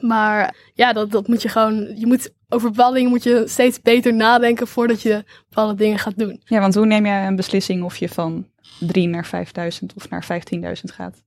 [0.01, 1.97] Maar ja, dat, dat moet je gewoon.
[1.97, 6.19] Je moet over bepaalde dingen moet je steeds beter nadenken voordat je bepaalde dingen gaat
[6.19, 6.41] doen.
[6.45, 8.47] Ja, want hoe neem jij een beslissing of je van
[8.79, 11.23] 3 naar 5000 of naar 15.000 gaat?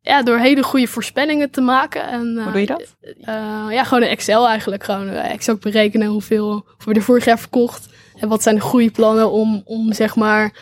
[0.00, 2.08] Ja, door hele goede voorspellingen te maken.
[2.08, 2.96] En, Hoe doe je dat?
[3.00, 4.84] Uh, ja, gewoon een Excel eigenlijk.
[4.84, 7.88] Gewoon uh, Excel berekenen hoeveel, we er vorig jaar verkocht.
[8.16, 10.52] En wat zijn de groeiplannen om, om zeg maar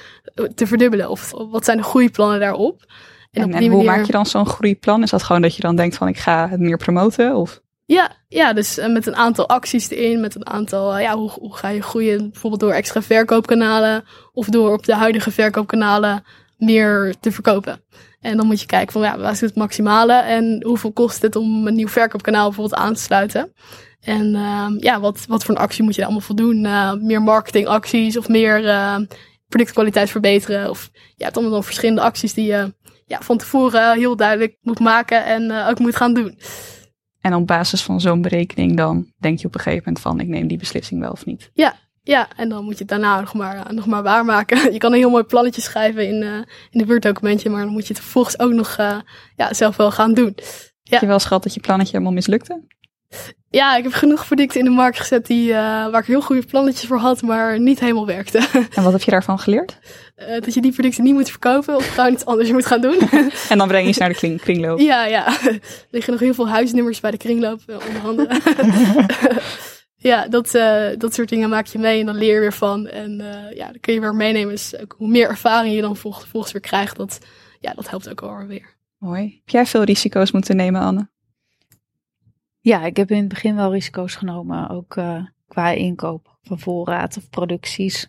[0.55, 1.11] te verdubbelen?
[1.11, 2.85] Of wat zijn de groeiplannen daarop?
[3.31, 3.85] En, en, en hoe manier...
[3.85, 5.03] maak je dan zo'n groeiplan?
[5.03, 7.37] Is dat gewoon dat je dan denkt van ik ga het meer promoten?
[7.37, 7.61] Of?
[7.91, 11.31] Ja, ja, dus uh, met een aantal acties erin, met een aantal, uh, ja, hoe,
[11.31, 12.31] hoe ga je groeien?
[12.31, 16.25] Bijvoorbeeld door extra verkoopkanalen of door op de huidige verkoopkanalen
[16.59, 17.83] meer te verkopen.
[18.21, 21.37] En dan moet je kijken van, ja, waar is het maximale en hoeveel kost het
[21.37, 23.53] om een nieuw verkoopkanaal bijvoorbeeld aan te sluiten?
[24.01, 26.65] En uh, ja, wat, wat voor een actie moet je allemaal voldoen?
[26.65, 28.63] Uh, meer marketingacties of meer
[29.49, 30.71] productkwaliteit verbeteren?
[30.71, 32.75] Of je hebt allemaal dan verschillende acties die je
[33.07, 36.39] ja, van tevoren heel duidelijk moet maken en ook moet gaan doen.
[37.21, 40.29] En op basis van zo'n berekening dan denk je op een gegeven moment van ik
[40.29, 41.51] neem die beslissing wel of niet.
[41.53, 44.59] Ja, ja, en dan moet je het daarna nog maar, nog maar waarmaken.
[44.73, 46.37] Je kan een heel mooi plannetje schrijven in, uh,
[46.71, 49.01] in de Word-documentje, maar dan moet je het vervolgens ook nog uh,
[49.37, 50.33] ja, zelf wel gaan doen.
[50.37, 50.43] Ja.
[50.83, 52.63] Heb je wel schat dat je plannetje helemaal mislukte?
[53.53, 55.57] Ja, ik heb genoeg producten in de markt gezet die, uh,
[55.91, 58.39] waar ik heel goede plannetjes voor had, maar niet helemaal werkte.
[58.75, 59.79] En wat heb je daarvan geleerd?
[60.17, 62.99] Uh, dat je die producten niet moet verkopen of gewoon iets anders moet gaan doen.
[63.49, 64.79] en dan breng je ze naar de kring, kringloop.
[64.79, 65.27] Ja, ja.
[65.27, 65.61] Er
[65.91, 68.41] liggen nog heel veel huisnummers bij de kringloop, uh, onder andere.
[70.11, 70.51] ja, dat,
[71.01, 72.87] dat soort dingen maak je mee en dan leer je weer van.
[72.87, 73.17] En
[73.55, 74.51] ja, dan kun je weer meenemen.
[74.51, 77.19] Dus hoe meer ervaring je dan volgens weer krijgt, dat,
[77.61, 78.77] ja, dat helpt ook alweer.
[78.99, 79.23] Mooi.
[79.23, 81.09] Heb jij veel risico's moeten nemen, Anne?
[82.61, 87.17] Ja, ik heb in het begin wel risico's genomen, ook uh, qua inkoop van voorraad
[87.17, 88.09] of producties.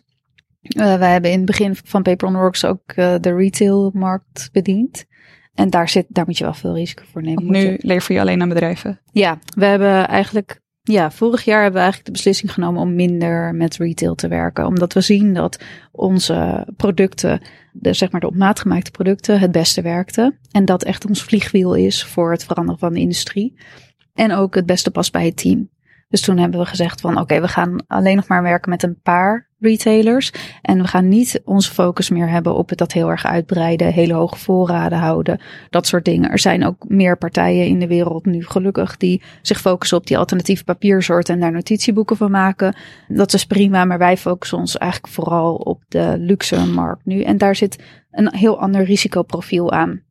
[0.62, 5.06] Uh, wij hebben in het begin van Paper on Works ook uh, de retailmarkt bediend.
[5.54, 7.50] En daar, zit, daar moet je wel veel risico voor nemen.
[7.50, 7.78] Nu je...
[7.80, 9.00] lever je alleen aan bedrijven?
[9.12, 13.54] Ja, we hebben eigenlijk, ja, vorig jaar hebben we eigenlijk de beslissing genomen om minder
[13.54, 14.66] met retail te werken.
[14.66, 15.62] Omdat we zien dat
[15.92, 17.40] onze producten,
[17.72, 20.38] de, zeg maar de op maat gemaakte producten, het beste werkten.
[20.50, 23.54] En dat echt ons vliegwiel is voor het veranderen van de industrie.
[24.14, 25.70] En ook het beste past bij het team.
[26.12, 29.00] Dus toen hebben we gezegd van oké, we gaan alleen nog maar werken met een
[29.02, 30.32] paar retailers.
[30.62, 34.12] En we gaan niet onze focus meer hebben op het dat heel erg uitbreiden, hele
[34.12, 36.30] hoge voorraden houden, dat soort dingen.
[36.30, 40.18] Er zijn ook meer partijen in de wereld nu gelukkig die zich focussen op die
[40.18, 42.76] alternatieve papiersoorten en daar notitieboeken van maken.
[43.08, 47.22] Dat is prima, maar wij focussen ons eigenlijk vooral op de luxe markt nu.
[47.22, 50.02] En daar zit een heel ander risicoprofiel aan.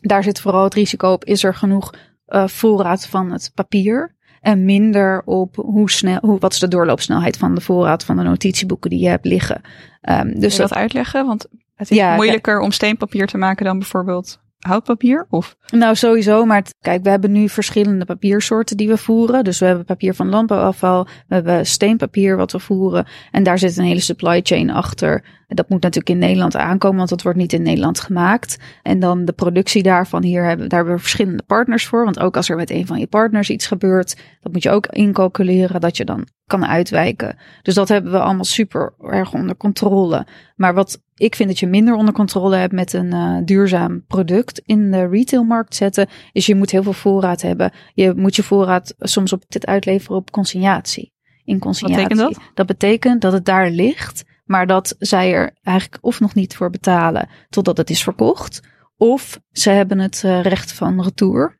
[0.00, 1.92] Daar zit vooral het risico op, is er genoeg
[2.28, 4.14] uh, voorraad van het papier.
[4.40, 8.22] En minder op hoe snel, hoe, wat is de doorloopsnelheid van de voorraad van de
[8.22, 9.60] notitieboeken die je hebt liggen.
[10.02, 11.26] Um, dus je dat, dat uitleggen?
[11.26, 15.26] Want het is ja, moeilijker om steenpapier te maken dan bijvoorbeeld houtpapier?
[15.30, 15.56] Of?
[15.70, 16.44] Nou, sowieso.
[16.44, 19.44] Maar kijk, we hebben nu verschillende papiersoorten die we voeren.
[19.44, 21.04] Dus we hebben papier van landbouwafval.
[21.04, 23.06] We hebben steenpapier wat we voeren.
[23.30, 25.24] En daar zit een hele supply chain achter.
[25.48, 28.58] Dat moet natuurlijk in Nederland aankomen, want dat wordt niet in Nederland gemaakt.
[28.82, 32.04] En dan de productie daarvan, hier hebben, daar hebben we verschillende partners voor.
[32.04, 34.86] Want ook als er met een van je partners iets gebeurt, dat moet je ook
[34.86, 37.36] incalculeren dat je dan kan uitwijken.
[37.62, 40.26] Dus dat hebben we allemaal super erg onder controle.
[40.56, 44.62] Maar wat ik vind dat je minder onder controle hebt met een uh, duurzaam product
[44.64, 47.72] in de retailmarkt zetten, is je moet heel veel voorraad hebben.
[47.94, 51.12] Je moet je voorraad soms op dit uitleveren op consignatie.
[51.44, 52.02] In consignatie.
[52.02, 52.50] Wat betekent dat?
[52.54, 56.70] Dat betekent dat het daar ligt, maar dat zij er eigenlijk of nog niet voor
[56.70, 58.62] betalen totdat het is verkocht,
[58.96, 61.58] of ze hebben het uh, recht van retour.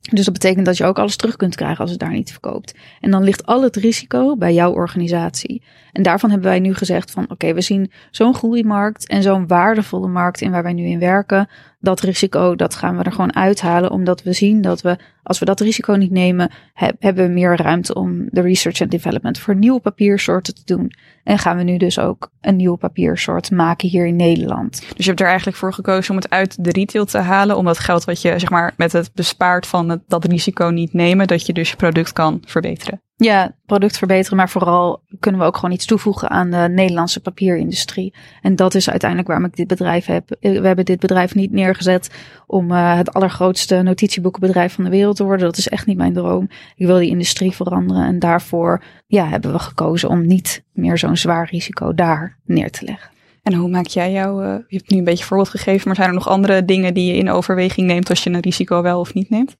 [0.00, 2.74] Dus dat betekent dat je ook alles terug kunt krijgen als het daar niet verkoopt.
[3.00, 5.62] En dan ligt al het risico bij jouw organisatie.
[5.92, 10.08] En daarvan hebben wij nu gezegd van oké, we zien zo'n groeimarkt en zo'n waardevolle
[10.08, 11.48] markt in waar wij nu in werken.
[11.80, 15.44] Dat risico, dat gaan we er gewoon uithalen, omdat we zien dat we, als we
[15.44, 19.56] dat risico niet nemen, he, hebben we meer ruimte om de research en development voor
[19.56, 20.92] nieuwe papiersoorten te doen.
[21.24, 24.70] En gaan we nu dus ook een nieuwe papiersoort maken hier in Nederland.
[24.78, 27.64] Dus je hebt er eigenlijk voor gekozen om het uit de retail te halen, om
[27.64, 31.26] dat geld wat je zeg maar met het bespaart van het, dat risico niet nemen,
[31.26, 33.00] dat je dus je product kan verbeteren.
[33.22, 38.14] Ja, product verbeteren, maar vooral kunnen we ook gewoon iets toevoegen aan de Nederlandse papierindustrie.
[38.42, 40.36] En dat is uiteindelijk waarom ik dit bedrijf heb.
[40.40, 42.10] We hebben dit bedrijf niet neergezet
[42.46, 45.46] om uh, het allergrootste notitieboekenbedrijf van de wereld te worden.
[45.46, 46.48] Dat is echt niet mijn droom.
[46.74, 51.16] Ik wil die industrie veranderen en daarvoor ja, hebben we gekozen om niet meer zo'n
[51.16, 53.10] zwaar risico daar neer te leggen.
[53.42, 56.08] En hoe maak jij jou, uh, je hebt nu een beetje voorbeeld gegeven, maar zijn
[56.08, 59.14] er nog andere dingen die je in overweging neemt als je een risico wel of
[59.14, 59.56] niet neemt?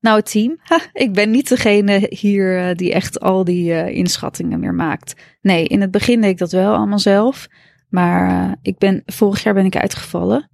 [0.00, 0.56] Nou, het team.
[0.62, 5.14] Ha, ik ben niet degene hier uh, die echt al die uh, inschattingen meer maakt.
[5.40, 7.48] Nee, in het begin deed ik dat wel allemaal zelf.
[7.88, 10.50] Maar ik ben, vorig jaar ben ik uitgevallen.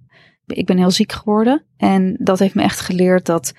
[0.47, 1.63] Ik ben heel ziek geworden.
[1.77, 3.53] En dat heeft me echt geleerd dat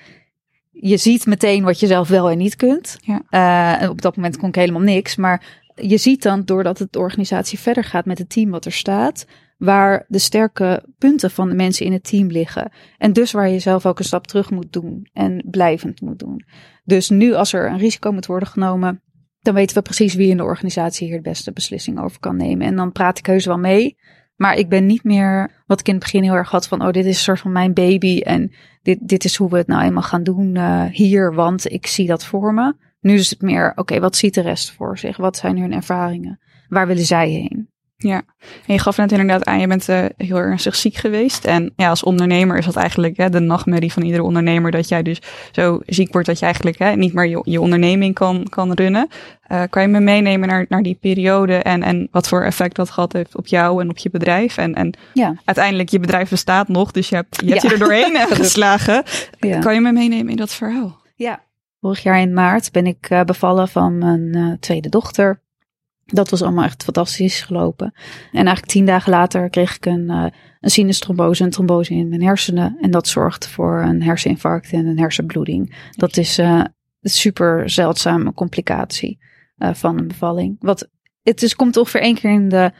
[0.79, 2.97] je ziet meteen wat je zelf wel en niet kunt.
[3.01, 3.89] Ja.
[3.89, 5.15] op dat moment kon ik helemaal niks.
[5.15, 8.71] Maar je ziet dan, doordat het de organisatie verder gaat met het team wat er
[8.71, 9.25] staat,
[9.57, 12.71] waar de sterke punten van de mensen in het team liggen.
[12.97, 16.45] En dus waar je zelf ook een stap terug moet doen en blijvend moet doen.
[16.83, 19.01] Dus nu als er een risico moet worden genomen,
[19.41, 22.67] dan weten we precies wie in de organisatie hier de beste beslissing over kan nemen.
[22.67, 23.97] En dan praat ik heus wel mee.
[24.37, 26.91] Maar ik ben niet meer wat ik in het begin heel erg had van, oh,
[26.91, 29.83] dit is een soort van mijn baby en dit, dit is hoe we het nou
[29.83, 32.73] eenmaal gaan doen uh, hier, want ik zie dat voor me.
[32.99, 35.17] Nu is het meer, oké, wat ziet de rest voor zich?
[35.17, 36.39] Wat zijn hun ervaringen?
[36.67, 37.69] Waar willen zij heen?
[37.99, 38.21] Ja,
[38.65, 41.45] en je gaf net inderdaad aan, je bent uh, heel ernstig ziek geweest.
[41.45, 44.71] En ja, als ondernemer is dat eigenlijk hè, de nachtmerrie van iedere ondernemer.
[44.71, 45.21] Dat jij dus
[45.51, 49.07] zo ziek wordt dat je eigenlijk hè, niet meer je, je onderneming kan, kan runnen.
[49.51, 52.89] Uh, kan je me meenemen naar, naar die periode en, en wat voor effect dat
[52.89, 54.57] gehad heeft op jou en op je bedrijf?
[54.57, 55.35] En, en ja.
[55.45, 59.03] uiteindelijk, je bedrijf bestaat nog, dus je hebt, je, hebt je er doorheen geslagen.
[59.39, 59.59] Ja.
[59.59, 61.01] Kan je me meenemen in dat verhaal?
[61.15, 61.45] Ja,
[61.81, 65.41] Vorig jaar in maart ben ik bevallen van mijn tweede dochter.
[66.13, 67.93] Dat was allemaal echt fantastisch gelopen.
[68.31, 70.25] En eigenlijk tien dagen later kreeg ik een, uh,
[70.59, 72.77] een sinustrombose, een trombose in mijn hersenen.
[72.81, 75.75] En dat zorgt voor een herseninfarct en een hersenbloeding.
[75.91, 79.19] Dat is een super zeldzame complicatie
[79.57, 80.55] van een bevalling.
[80.59, 80.89] Wat,
[81.23, 82.71] het is, komt ongeveer één keer in de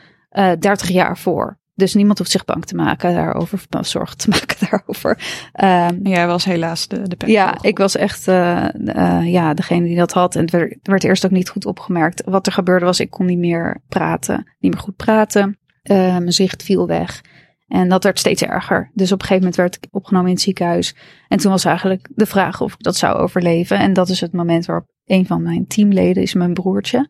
[0.59, 1.59] 30 jaar voor.
[1.77, 5.19] Dus niemand hoeft zich bang te maken daarover, of zorgen te maken daarover.
[5.63, 9.97] Um, Jij was helaas de, de Ja, ik was echt uh, uh, ja, degene die
[9.97, 10.35] dat had.
[10.35, 12.23] En het werd, werd, eerst ook niet goed opgemerkt.
[12.25, 14.53] Wat er gebeurde was, ik kon niet meer praten.
[14.59, 15.59] Niet meer goed praten.
[15.83, 17.21] Uh, mijn zicht viel weg.
[17.67, 18.91] En dat werd steeds erger.
[18.93, 20.95] Dus op een gegeven moment werd ik opgenomen in het ziekenhuis.
[21.27, 23.79] En toen was eigenlijk de vraag of ik dat zou overleven.
[23.79, 27.09] En dat is het moment waarop een van mijn teamleden, is mijn broertje,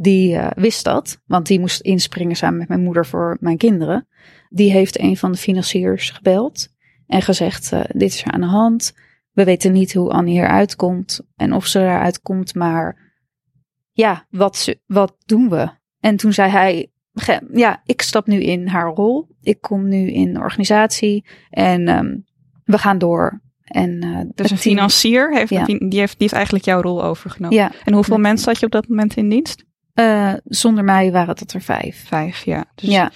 [0.00, 4.08] die uh, wist dat, want die moest inspringen samen met mijn moeder voor mijn kinderen.
[4.48, 6.68] Die heeft een van de financiers gebeld
[7.06, 8.94] en gezegd: uh, Dit is er aan de hand.
[9.32, 13.12] We weten niet hoe Annie eruit komt en of ze eruit komt, maar
[13.92, 15.68] ja, wat, wat doen we?
[16.00, 16.90] En toen zei hij:
[17.52, 19.28] Ja, ik stap nu in haar rol.
[19.42, 22.24] Ik kom nu in de organisatie en um,
[22.64, 23.40] we gaan door.
[23.64, 25.64] En, uh, dus een financier heeft, ja.
[25.64, 27.56] die, heeft, die heeft eigenlijk jouw rol overgenomen.
[27.56, 27.72] Ja.
[27.84, 29.66] En hoeveel mensen had je op dat moment in dienst?
[29.98, 32.06] Uh, zonder mij waren het er vijf.
[32.06, 32.64] Vijf, ja.
[32.74, 33.10] Dus, ja.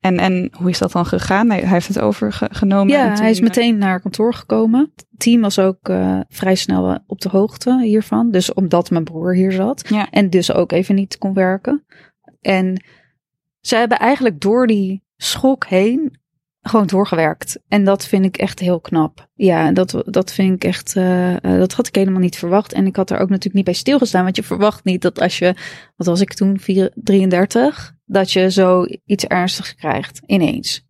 [0.00, 1.50] En, en hoe is dat dan gegaan?
[1.50, 2.94] Hij, heeft het overgenomen?
[2.94, 4.92] Ja, hij is meteen naar kantoor gekomen.
[4.96, 8.30] Het team was ook uh, vrij snel op de hoogte hiervan.
[8.30, 9.88] Dus omdat mijn broer hier zat.
[9.88, 10.10] Ja.
[10.10, 11.84] En dus ook even niet kon werken.
[12.40, 12.84] En
[13.60, 16.18] ze hebben eigenlijk door die schok heen
[16.68, 17.60] gewoon doorgewerkt.
[17.68, 19.28] En dat vind ik echt heel knap.
[19.34, 22.72] Ja, dat, dat vind ik echt, uh, dat had ik helemaal niet verwacht.
[22.72, 25.38] En ik had er ook natuurlijk niet bij stilgestaan, want je verwacht niet dat als
[25.38, 25.54] je,
[25.96, 30.86] wat was ik toen, 4, 33, dat je zo iets ernstigs krijgt, ineens.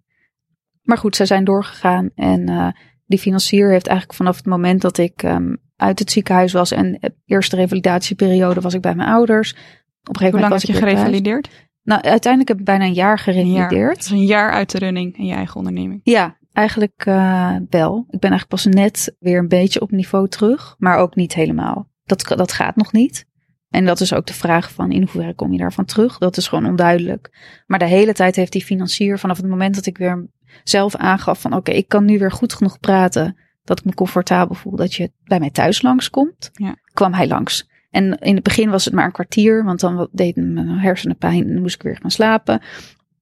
[0.83, 2.69] Maar goed, zij zijn doorgegaan en uh,
[3.07, 6.93] die financier heeft eigenlijk vanaf het moment dat ik um, uit het ziekenhuis was en
[6.93, 9.51] de eerste revalidatieperiode was ik bij mijn ouders.
[9.51, 11.49] Op een gegeven moment was je gerevalideerd?
[11.85, 13.97] Nou, uiteindelijk heb ik bijna een jaar gerevalideerd.
[13.97, 16.01] Dus een jaar uit de running in je eigen onderneming.
[16.03, 18.07] Ja, eigenlijk uh, wel.
[18.11, 21.89] Ik ben eigenlijk pas net weer een beetje op niveau terug, maar ook niet helemaal.
[22.05, 23.27] Dat, dat gaat nog niet.
[23.69, 26.19] En dat is ook de vraag van in hoeverre kom je daarvan terug?
[26.19, 27.53] Dat is gewoon onduidelijk.
[27.67, 30.29] Maar de hele tijd heeft die financier vanaf het moment dat ik weer
[30.63, 34.55] zelf aangaf van oké, ik kan nu weer goed genoeg praten, dat ik me comfortabel
[34.55, 36.77] voel dat je bij mij thuis langskomt, ja.
[36.93, 37.69] kwam hij langs.
[37.95, 41.51] En in het begin was het maar een kwartier, want dan deed mijn hersenen pijn
[41.51, 42.61] en moest ik weer gaan slapen.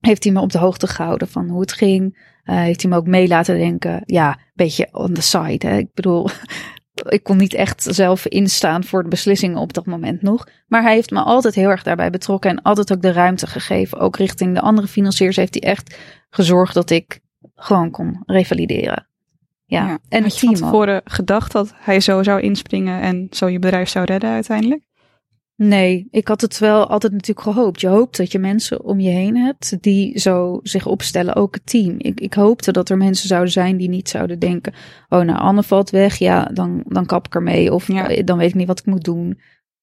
[0.00, 2.18] Heeft hij me op de hoogte gehouden van hoe het ging.
[2.44, 5.68] Uh, heeft hij me ook mee laten denken, ja, een beetje on the side.
[5.68, 6.28] Ik bedoel,
[7.08, 10.48] ik kon niet echt zelf instaan voor de beslissingen op dat moment nog.
[10.66, 13.98] Maar hij heeft me altijd heel erg daarbij betrokken en altijd ook de ruimte gegeven.
[13.98, 15.98] Ook richting de andere financiers heeft hij echt
[16.30, 17.20] gezorgd dat ik
[17.54, 19.06] gewoon kon revalideren.
[19.72, 23.58] Ja, en Had je van tevoren gedacht dat hij zo zou inspringen en zo je
[23.58, 24.82] bedrijf zou redden uiteindelijk?
[25.56, 27.80] Nee, ik had het wel altijd natuurlijk gehoopt.
[27.80, 31.66] Je hoopt dat je mensen om je heen hebt die zo zich opstellen, ook het
[31.66, 31.94] team.
[31.98, 34.72] Ik, ik hoopte dat er mensen zouden zijn die niet zouden denken:
[35.08, 37.72] oh, nou, Anne valt weg, ja, dan, dan kap ik ermee.
[37.72, 38.22] Of ja.
[38.22, 39.40] dan weet ik niet wat ik moet doen.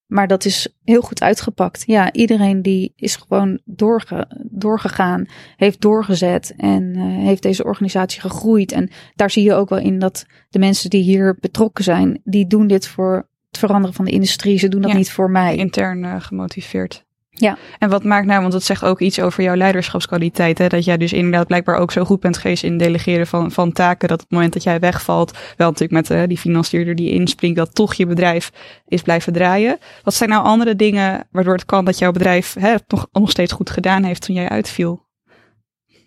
[0.09, 1.83] Maar dat is heel goed uitgepakt.
[1.85, 8.71] Ja, iedereen die is gewoon doorge, doorgegaan, heeft doorgezet en uh, heeft deze organisatie gegroeid.
[8.71, 12.47] En daar zie je ook wel in dat de mensen die hier betrokken zijn, die
[12.47, 14.59] doen dit voor het veranderen van de industrie.
[14.59, 15.55] Ze doen dat niet voor mij.
[15.55, 17.05] Intern uh, gemotiveerd.
[17.29, 17.57] Ja.
[17.79, 20.57] En wat maakt nou, want dat zegt ook iets over jouw leiderschapskwaliteit.
[20.57, 20.67] Hè?
[20.67, 24.07] Dat jij dus inderdaad blijkbaar ook zo goed bent geweest in delegeren van, van taken.
[24.07, 27.57] Dat op het moment dat jij wegvalt, wel natuurlijk met uh, die financierder die inspringt,
[27.57, 28.51] dat toch je bedrijf
[28.87, 29.77] is blijven draaien.
[30.03, 33.29] Wat zijn nou andere dingen waardoor het kan dat jouw bedrijf hè, het nog, nog
[33.29, 35.07] steeds goed gedaan heeft toen jij uitviel?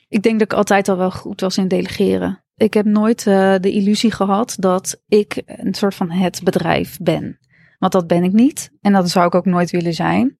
[0.08, 2.44] Ik denk dat ik altijd al wel goed was in delegeren.
[2.56, 7.38] Ik heb nooit uh, de illusie gehad dat ik een soort van het bedrijf ben.
[7.78, 8.70] Want dat ben ik niet.
[8.80, 10.38] En dat zou ik ook nooit willen zijn.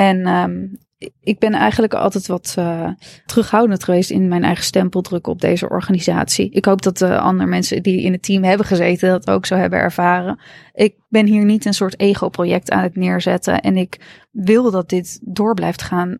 [0.00, 0.78] En um,
[1.20, 2.90] ik ben eigenlijk altijd wat uh,
[3.26, 6.50] terughoudend geweest in mijn eigen stempel drukken op deze organisatie.
[6.50, 9.54] Ik hoop dat de andere mensen die in het team hebben gezeten dat ook zo
[9.54, 10.40] hebben ervaren.
[10.72, 13.60] Ik ben hier niet een soort ego-project aan het neerzetten.
[13.60, 16.18] En ik wil dat dit door blijft gaan.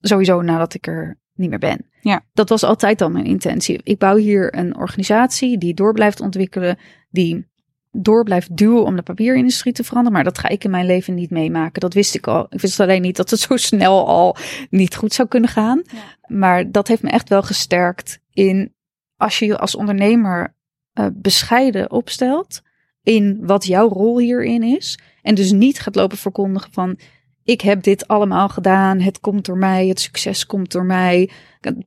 [0.00, 1.86] Sowieso nadat ik er niet meer ben.
[2.00, 2.24] Ja.
[2.32, 3.80] Dat was altijd al mijn intentie.
[3.82, 6.78] Ik bouw hier een organisatie die door blijft ontwikkelen,
[7.10, 7.46] die
[8.02, 10.12] door blijft duwen om de papierindustrie te veranderen.
[10.12, 11.80] Maar dat ga ik in mijn leven niet meemaken.
[11.80, 12.46] Dat wist ik al.
[12.48, 14.36] Ik wist alleen niet dat het zo snel al
[14.70, 15.82] niet goed zou kunnen gaan.
[15.84, 15.98] Ja.
[16.36, 18.74] Maar dat heeft me echt wel gesterkt in
[19.16, 20.54] als je je als ondernemer
[20.94, 22.62] uh, bescheiden opstelt
[23.02, 24.98] in wat jouw rol hierin is.
[25.22, 26.98] En dus niet gaat lopen verkondigen van
[27.46, 29.00] ik heb dit allemaal gedaan.
[29.00, 29.86] Het komt door mij.
[29.86, 31.30] Het succes komt door mij.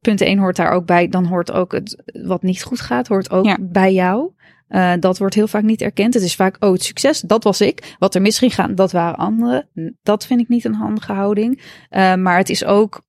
[0.01, 1.07] Punt 1 hoort daar ook bij.
[1.07, 3.57] Dan hoort ook het wat niet goed gaat, hoort ook ja.
[3.61, 4.31] bij jou.
[4.69, 6.13] Uh, dat wordt heel vaak niet erkend.
[6.13, 7.95] Het is vaak, oh, het succes, dat was ik.
[7.99, 9.69] Wat er mis ging gaan, dat waren anderen.
[10.03, 11.61] Dat vind ik niet een handige houding.
[11.89, 13.01] Uh, maar het is ook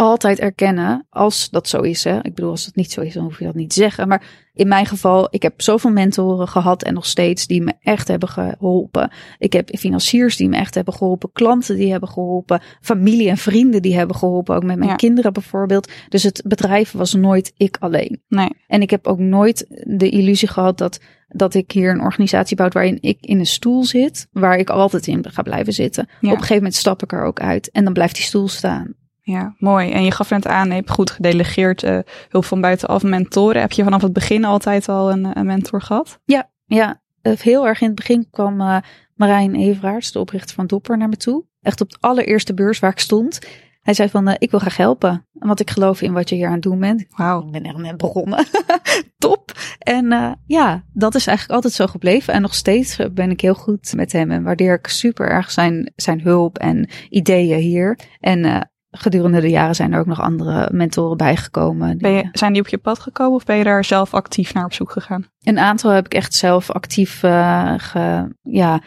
[0.00, 2.04] altijd erkennen als dat zo is.
[2.04, 2.16] Hè.
[2.16, 4.08] Ik bedoel, als het niet zo is, dan hoef je dat niet te zeggen.
[4.08, 4.22] Maar
[4.54, 8.28] in mijn geval, ik heb zoveel mentoren gehad en nog steeds die me echt hebben
[8.28, 9.10] geholpen.
[9.38, 13.82] Ik heb financiers die me echt hebben geholpen, klanten die hebben geholpen, familie en vrienden
[13.82, 14.96] die hebben geholpen, ook met mijn ja.
[14.96, 15.92] kinderen bijvoorbeeld.
[16.08, 18.22] Dus het bedrijf was nooit ik alleen.
[18.28, 18.50] Nee.
[18.66, 21.00] En ik heb ook nooit de illusie gehad dat
[21.32, 25.06] dat ik hier een organisatie bouw waarin ik in een stoel zit, waar ik altijd
[25.06, 26.06] in ga blijven zitten.
[26.08, 26.14] Ja.
[26.18, 28.94] Op een gegeven moment stap ik er ook uit en dan blijft die stoel staan.
[29.22, 29.90] Ja, mooi.
[29.90, 31.98] En je gaf net aan, je hebt goed gedelegeerd, uh,
[32.28, 33.60] hulp van buitenaf, mentoren.
[33.60, 36.20] Heb je vanaf het begin altijd al een, een mentor gehad?
[36.24, 37.00] Ja, ja.
[37.22, 38.76] Heel erg in het begin kwam uh,
[39.14, 41.44] Marijn Everaerts, de oprichter van Dopper, naar me toe.
[41.62, 43.38] Echt op de allereerste beurs waar ik stond.
[43.80, 45.26] Hij zei van, uh, ik wil graag helpen.
[45.32, 47.04] Want ik geloof in wat je hier aan het doen bent.
[47.16, 47.46] Wauw.
[47.46, 48.46] Ik ben echt net begonnen.
[49.18, 49.52] Top.
[49.78, 52.34] En uh, ja, dat is eigenlijk altijd zo gebleven.
[52.34, 54.30] En nog steeds ben ik heel goed met hem.
[54.30, 57.98] En waardeer ik super erg zijn, zijn hulp en ideeën hier.
[58.20, 61.98] En gedurende de jaren zijn er ook nog andere mentoren bijgekomen.
[61.98, 64.64] Ben je, zijn die op je pad gekomen of ben je daar zelf actief naar
[64.64, 65.26] op zoek gegaan?
[65.42, 68.80] Een aantal heb ik echt zelf actief, uh, ge, ja,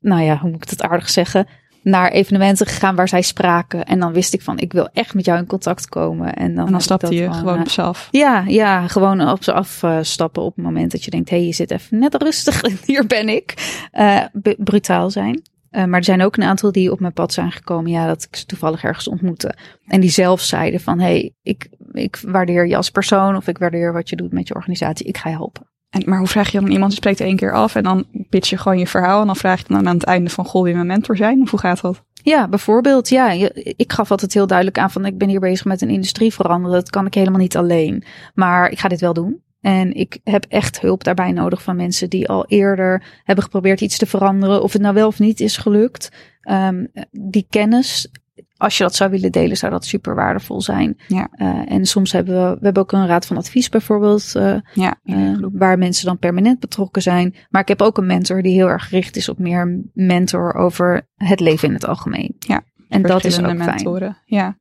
[0.00, 1.46] nou ja, hoe moet ik dat aardig zeggen?
[1.82, 3.84] Naar evenementen gegaan waar zij spraken.
[3.84, 6.34] En dan wist ik van, ik wil echt met jou in contact komen.
[6.34, 8.08] En dan, en dan stapte je gewoon op zelf.
[8.10, 11.52] Ja, ja, gewoon op ze afstappen op het moment dat je denkt, hé, hey, je
[11.52, 12.62] zit even net rustig.
[12.86, 13.54] Hier ben ik.
[13.92, 14.24] Uh,
[14.58, 15.42] brutaal zijn.
[15.72, 17.90] Uh, maar er zijn ook een aantal die op mijn pad zijn gekomen.
[17.90, 19.54] Ja, dat ik ze toevallig ergens ontmoette.
[19.86, 23.36] En die zelf zeiden van, hé, hey, ik, ik waardeer je als persoon.
[23.36, 25.06] Of ik waardeer wat je doet met je organisatie.
[25.06, 25.70] Ik ga je helpen.
[25.90, 28.50] En, maar hoe vraag je dan iemand, die spreekt één keer af en dan pitch
[28.50, 29.20] je gewoon je verhaal.
[29.20, 31.40] En dan vraag je dan aan het einde van, goh, wie mijn mentor zijn?
[31.42, 32.04] Of hoe gaat dat?
[32.22, 33.08] Ja, bijvoorbeeld.
[33.08, 33.30] Ja,
[33.76, 36.78] ik gaf altijd heel duidelijk aan van, ik ben hier bezig met een industrie veranderen.
[36.78, 38.04] Dat kan ik helemaal niet alleen.
[38.34, 39.42] Maar ik ga dit wel doen.
[39.62, 43.98] En ik heb echt hulp daarbij nodig van mensen die al eerder hebben geprobeerd iets
[43.98, 44.62] te veranderen.
[44.62, 46.10] Of het nou wel of niet is gelukt.
[46.50, 48.10] Um, die kennis,
[48.56, 50.96] als je dat zou willen delen, zou dat super waardevol zijn.
[51.08, 51.28] Ja.
[51.36, 54.32] Uh, en soms hebben we, we hebben ook een raad van advies bijvoorbeeld.
[54.36, 57.34] Uh, ja, uh, waar mensen dan permanent betrokken zijn.
[57.50, 61.08] Maar ik heb ook een mentor die heel erg gericht is op meer mentor over
[61.16, 62.36] het leven in het algemeen.
[62.38, 62.62] Ja.
[62.88, 64.12] En dat is ook mentoren.
[64.12, 64.22] Fijn.
[64.24, 64.58] Ja.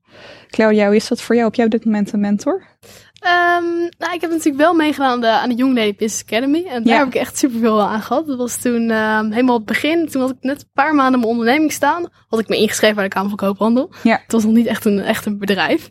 [0.51, 1.47] Claudia, hoe is dat voor jou?
[1.47, 2.63] Op dit moment een mentor?
[3.25, 6.65] Um, nou, ik heb natuurlijk wel meegedaan aan de, aan de Young Lady Business Academy.
[6.67, 6.99] En daar ja.
[6.99, 8.27] heb ik echt super veel aan gehad.
[8.27, 10.07] Dat was toen um, helemaal het begin.
[10.07, 12.09] Toen had ik net een paar maanden mijn onderneming staan.
[12.27, 13.93] Had ik me ingeschreven bij de Kamer van Koophandel.
[14.03, 14.19] Ja.
[14.23, 15.89] Het was nog niet echt een, echt een bedrijf.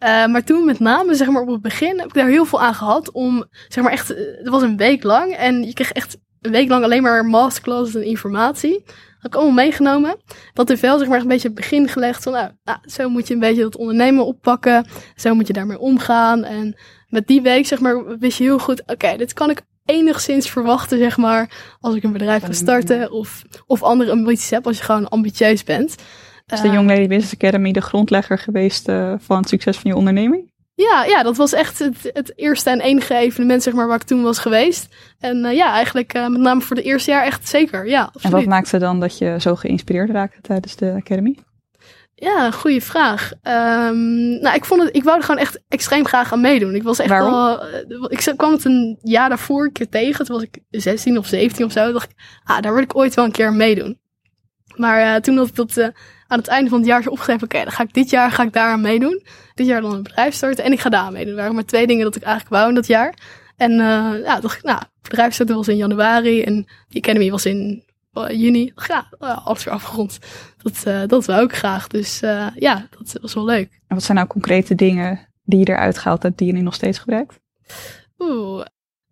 [0.00, 2.62] Uh, maar toen met name, zeg maar op het begin, heb ik daar heel veel
[2.62, 3.12] aan gehad.
[3.12, 5.32] Om, zeg maar echt, het was een week lang.
[5.32, 8.84] En je kreeg echt een week lang alleen maar masterclasses en informatie.
[9.22, 10.16] Had ik allemaal meegenomen.
[10.52, 13.28] Dat heeft wel zeg maar een beetje het begin gelegd van, nou, nou, zo moet
[13.28, 14.86] je een beetje dat ondernemen oppakken.
[15.14, 16.44] Zo moet je daarmee omgaan.
[16.44, 16.76] En
[17.08, 20.50] met die week zeg maar wist je heel goed, oké, okay, dit kan ik enigszins
[20.50, 23.12] verwachten zeg maar als ik een bedrijf ga starten.
[23.12, 25.94] Of, of andere ambities heb als je gewoon ambitieus bent.
[26.46, 29.96] Is de Young Lady Business Academy de grondlegger geweest uh, van het succes van je
[29.96, 30.51] onderneming?
[30.74, 34.02] Ja, ja, dat was echt het, het eerste en enige evenement zeg maar, waar ik
[34.02, 34.94] toen was geweest.
[35.18, 37.88] En uh, ja, eigenlijk uh, met name voor het eerste jaar echt zeker.
[37.88, 38.24] Ja, absoluut.
[38.24, 41.38] En wat maakte dan dat je zo geïnspireerd raakte tijdens de Academy?
[42.14, 43.32] Ja, goede vraag.
[43.42, 46.74] Um, nou, ik vond het, ik wou er gewoon echt extreem graag aan meedoen.
[46.74, 47.32] Ik was echt Waarom?
[47.32, 50.24] wel, ik kwam het een jaar daarvoor een keer tegen.
[50.24, 51.92] Toen was ik 16 of 17 of zo.
[51.92, 54.00] dacht ik, ah, daar wil ik ooit wel een keer aan meedoen.
[54.76, 55.86] Maar uh, toen had ik dat uh,
[56.26, 57.42] aan het einde van het jaar opgegeven.
[57.42, 59.22] Oké, dan ga ik dit jaar ga ik daar aan meedoen.
[59.54, 61.30] Dit jaar dan een bedrijf starten en ik ga daar aan meedoen.
[61.32, 63.14] Er waren maar twee dingen dat ik eigenlijk wou in dat jaar.
[63.56, 67.46] En uh, ja, dacht ik, nou, bedrijf starten was in januari en die academy was
[67.46, 67.84] in
[68.28, 68.72] juni.
[68.86, 70.18] Ja, alles weer afgerond.
[70.62, 71.86] Dat, dat wou ik graag.
[71.86, 72.20] Dus
[72.54, 73.80] ja, dat was wel leuk.
[73.86, 76.74] En wat zijn nou concrete dingen die je eruit gehaald hebt die je nu nog
[76.74, 77.40] steeds gebruikt?
[78.18, 78.64] Oeh,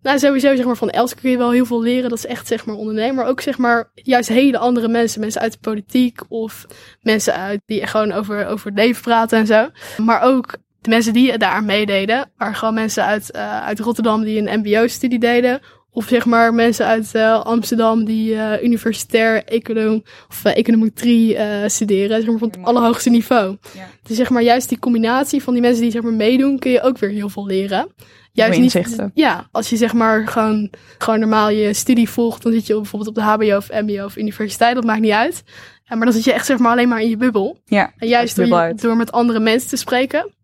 [0.02, 2.10] nou, sowieso zeg maar van Elske kun je wel heel veel leren.
[2.10, 3.14] Dat is echt zeg maar ondernemer.
[3.14, 5.20] Maar ook zeg maar juist hele andere mensen.
[5.20, 6.66] Mensen uit de politiek of
[7.02, 9.68] mensen uit die gewoon over, over het leven praten en zo.
[9.96, 12.30] Maar ook de mensen die daar meededen.
[12.36, 15.60] Waren gewoon mensen uit, uh, uit Rotterdam die een mbo-studie deden.
[15.92, 21.36] Of zeg maar mensen uit uh, Amsterdam die uh, universitair econom of uh, econometrie
[21.66, 22.20] studeren.
[22.20, 23.56] Zeg maar van het allerhoogste niveau.
[23.74, 23.88] Ja.
[24.02, 26.82] Dus zeg maar juist die combinatie van die mensen die zeg maar meedoen, kun je
[26.82, 27.88] ook weer heel veel leren
[28.32, 29.10] juist niet.
[29.14, 33.10] Ja, als je zeg maar gewoon, gewoon normaal je studie volgt, dan zit je bijvoorbeeld
[33.10, 35.42] op de HBO of MBO of universiteit, dat maakt niet uit.
[35.88, 37.58] maar dan zit je echt zeg maar alleen maar in je bubbel.
[37.64, 40.34] Ja, en juist door, door met andere mensen te spreken,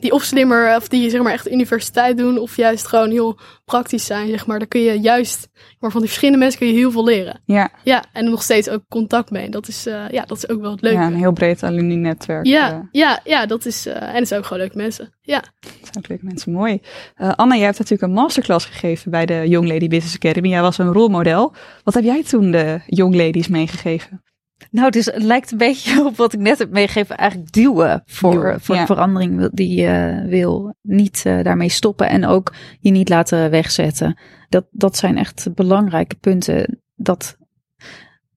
[0.00, 4.06] die of slimmer, of die zeg maar echt universiteit doen, of juist gewoon heel praktisch
[4.06, 4.58] zijn, zeg maar.
[4.58, 7.40] Dan kun je juist, maar van die verschillende mensen kun je heel veel leren.
[7.44, 7.70] Ja.
[7.84, 9.48] Ja, en nog steeds ook contact mee.
[9.48, 10.98] Dat is, uh, ja, dat is ook wel het leuke.
[10.98, 12.46] Ja, een heel breed alumni-netwerk.
[12.46, 12.78] Ja, uh.
[12.90, 15.14] ja, ja, dat is, uh, en het zijn ook gewoon leuke mensen.
[15.20, 15.42] Ja.
[15.60, 16.80] Het zijn ook leuke mensen, mooi.
[17.16, 20.48] Anna, jij hebt natuurlijk een masterclass gegeven bij de Young Lady Business Academy.
[20.48, 21.54] Jij was een rolmodel.
[21.84, 24.24] Wat heb jij toen de Young Ladies meegegeven?
[24.70, 27.16] Nou, dus het lijkt een beetje op wat ik net heb meegegeven.
[27.16, 28.86] Eigenlijk duwen voor, duwen, voor ja.
[28.86, 30.74] verandering die je wil.
[30.82, 34.18] Niet uh, daarmee stoppen en ook je niet laten wegzetten.
[34.48, 36.80] Dat, dat zijn echt belangrijke punten.
[36.94, 37.36] Dat,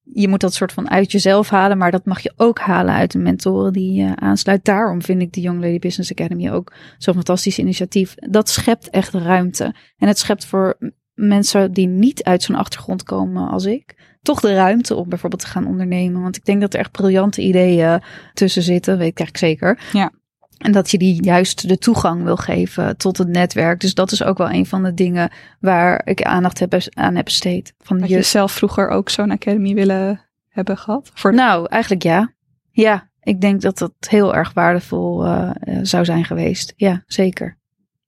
[0.04, 3.12] je moet dat soort van uit jezelf halen, maar dat mag je ook halen uit
[3.12, 4.66] de mentoren die je aansluit.
[4.66, 8.16] Daarom vind ik de Young Lady Business Academy ook zo'n fantastisch initiatief.
[8.16, 9.76] Dat schept echt ruimte.
[9.98, 10.78] En het schept voor
[11.20, 15.48] mensen die niet uit zo'n achtergrond komen als ik toch de ruimte om bijvoorbeeld te
[15.48, 16.22] gaan ondernemen.
[16.22, 18.02] Want ik denk dat er echt briljante ideeën
[18.34, 19.80] tussen zitten, weet ik eigenlijk zeker.
[19.94, 20.12] Ja.
[20.58, 23.80] En dat je die juist de toegang wil geven tot het netwerk.
[23.80, 27.26] Dus dat is ook wel een van de dingen waar ik aandacht heb, aan heb
[27.26, 27.74] besteed.
[27.78, 31.12] Van Had je zelf vroeger ook zo'n academy willen hebben gehad?
[31.14, 32.34] Voor Nou, eigenlijk ja.
[32.72, 35.52] Ja, ik denk dat dat heel erg waardevol uh,
[35.82, 36.74] zou zijn geweest.
[36.76, 37.59] Ja, zeker.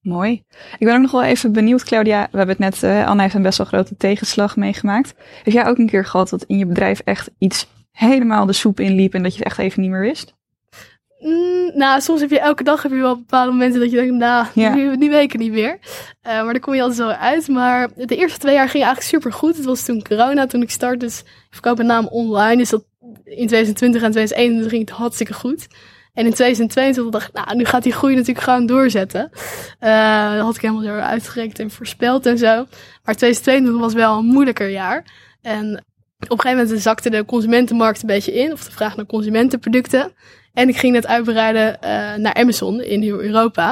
[0.02, 0.43] Mooi.
[0.78, 2.28] Ik ben ook nog wel even benieuwd, Claudia.
[2.32, 5.14] We hebben het net, uh, Anne heeft een best wel grote tegenslag meegemaakt.
[5.43, 8.80] Heb jij ook een keer gehad dat in je bedrijf echt iets helemaal de soep
[8.80, 10.34] inliep en dat je het echt even niet meer wist?
[11.20, 14.14] Mm, nou, soms heb je elke dag heb je wel bepaalde momenten dat je denkt,
[14.14, 14.76] nou, ja.
[14.76, 15.80] die, die weken niet meer.
[15.80, 17.47] Uh, maar daar kom je altijd zo uit.
[17.47, 19.56] Maar de eerste twee jaar ging eigenlijk super goed.
[19.56, 21.06] Het was toen corona, toen ik startte.
[21.06, 22.58] Dus ik verkoop met name online.
[22.58, 22.84] Dus dat
[23.24, 25.68] in 2020 en 2021 ging het hartstikke goed.
[26.14, 29.30] En in 2022 dacht ik, nou, nu gaat die groei natuurlijk gewoon doorzetten.
[29.82, 32.55] Uh, dat had ik helemaal zo uitgerekend en voorspeld en zo.
[33.03, 35.05] Maar 2022 was wel een moeilijker jaar.
[35.41, 35.86] En
[36.20, 40.14] op een gegeven moment zakte de consumentenmarkt een beetje in, of de vraag naar consumentenproducten.
[40.53, 43.72] En ik ging net uitbreiden uh, naar Amazon in heel Europa.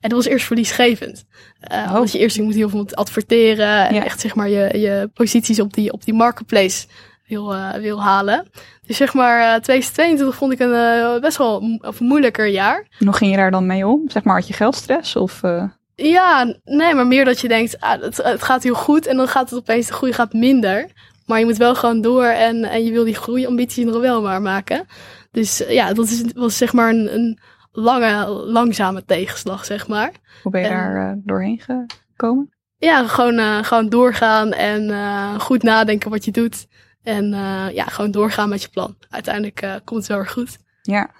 [0.00, 1.24] En dat was eerst verliesgevend.
[1.72, 1.92] Uh, oh.
[1.92, 4.04] Want je eerst je moet heel veel adverteren en ja.
[4.04, 6.86] echt zeg maar je, je posities op die, op die marketplace
[7.26, 8.46] wil, uh, wil halen.
[8.88, 12.86] Dus zeg maar, uh, 2022 vond ik een uh, best wel of moeilijker jaar.
[12.98, 14.10] Hoe ging je daar dan mee om?
[14.10, 15.42] Zeg maar, had je geldstress of...
[15.42, 15.64] Uh...
[15.94, 19.28] Ja, nee, maar meer dat je denkt, ah, het, het, gaat heel goed en dan
[19.28, 20.90] gaat het opeens, de groei gaat minder.
[21.26, 24.42] Maar je moet wel gewoon door en, en je wil die groeiambitie nog wel maar
[24.42, 24.86] maken.
[25.30, 27.38] Dus ja, dat is, was zeg maar een, een
[27.72, 30.12] lange, langzame tegenslag, zeg maar.
[30.42, 32.50] Hoe ben je en, daar doorheen gekomen?
[32.76, 34.90] Ja, gewoon, gewoon doorgaan en
[35.40, 36.66] goed nadenken wat je doet.
[37.08, 38.96] En uh, ja, gewoon doorgaan met je plan.
[39.10, 40.58] Uiteindelijk uh, komt het wel weer goed.
[40.82, 41.10] Ja,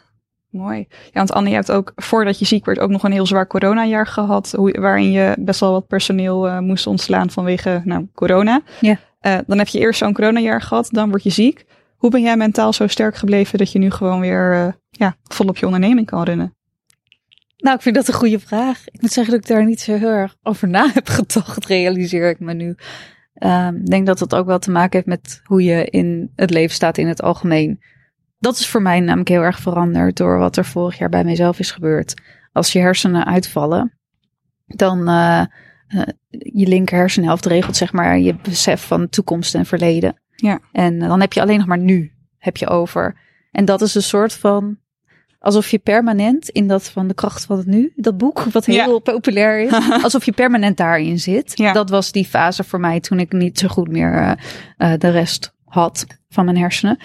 [0.51, 0.86] mooi.
[0.89, 3.47] Ja, want Anne, je hebt ook voordat je ziek werd ook nog een heel zwaar
[3.47, 4.53] coronajaar gehad.
[4.57, 8.61] Hoe, waarin je best wel wat personeel uh, moest ontslaan vanwege nou, corona.
[8.80, 8.99] Ja.
[9.47, 11.64] dan heb je eerst zo'n coronajaar gehad, dan word je ziek.
[11.97, 15.66] Hoe ben jij mentaal zo sterk gebleven dat je nu gewoon weer ja, volop je
[15.66, 16.57] onderneming kan runnen?
[17.57, 18.84] Nou, ik vind dat een goede vraag.
[18.91, 22.28] Ik moet zeggen dat ik daar niet zo heel erg over na heb gedacht, realiseer
[22.28, 22.76] ik me nu.
[23.45, 26.51] Um, ik denk dat dat ook wel te maken heeft met hoe je in het
[26.51, 27.80] leven staat in het algemeen.
[28.39, 31.59] Dat is voor mij namelijk heel erg veranderd door wat er vorig jaar bij mijzelf
[31.59, 32.14] is gebeurd.
[32.53, 33.99] Als je hersenen uitvallen,
[34.66, 35.45] dan uh,
[35.89, 40.22] uh, je linker hersenhelft regelt zeg maar je besef van toekomst en verleden.
[40.36, 40.61] Ja.
[40.72, 43.20] En dan heb je alleen nog maar nu heb je over.
[43.51, 44.78] En dat is een soort van
[45.39, 48.93] alsof je permanent in dat van de kracht van het nu, dat boek wat heel
[48.93, 48.99] ja.
[48.99, 49.72] populair is,
[50.05, 51.53] alsof je permanent daarin zit.
[51.59, 51.72] Ja.
[51.72, 54.32] Dat was die fase voor mij toen ik niet zo goed meer uh,
[54.78, 56.99] uh, de rest had van mijn hersenen.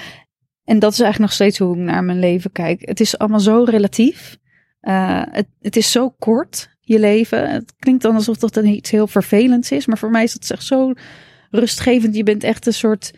[0.63, 2.81] En dat is eigenlijk nog steeds hoe ik naar mijn leven kijk.
[2.87, 4.37] Het is allemaal zo relatief.
[4.81, 7.49] Uh, het, het is zo kort, je leven.
[7.51, 10.51] Het klinkt dan alsof dat dan iets heel vervelends is, maar voor mij is het
[10.51, 10.93] echt zo
[11.51, 12.15] rustgevend.
[12.15, 13.13] Je bent echt een soort,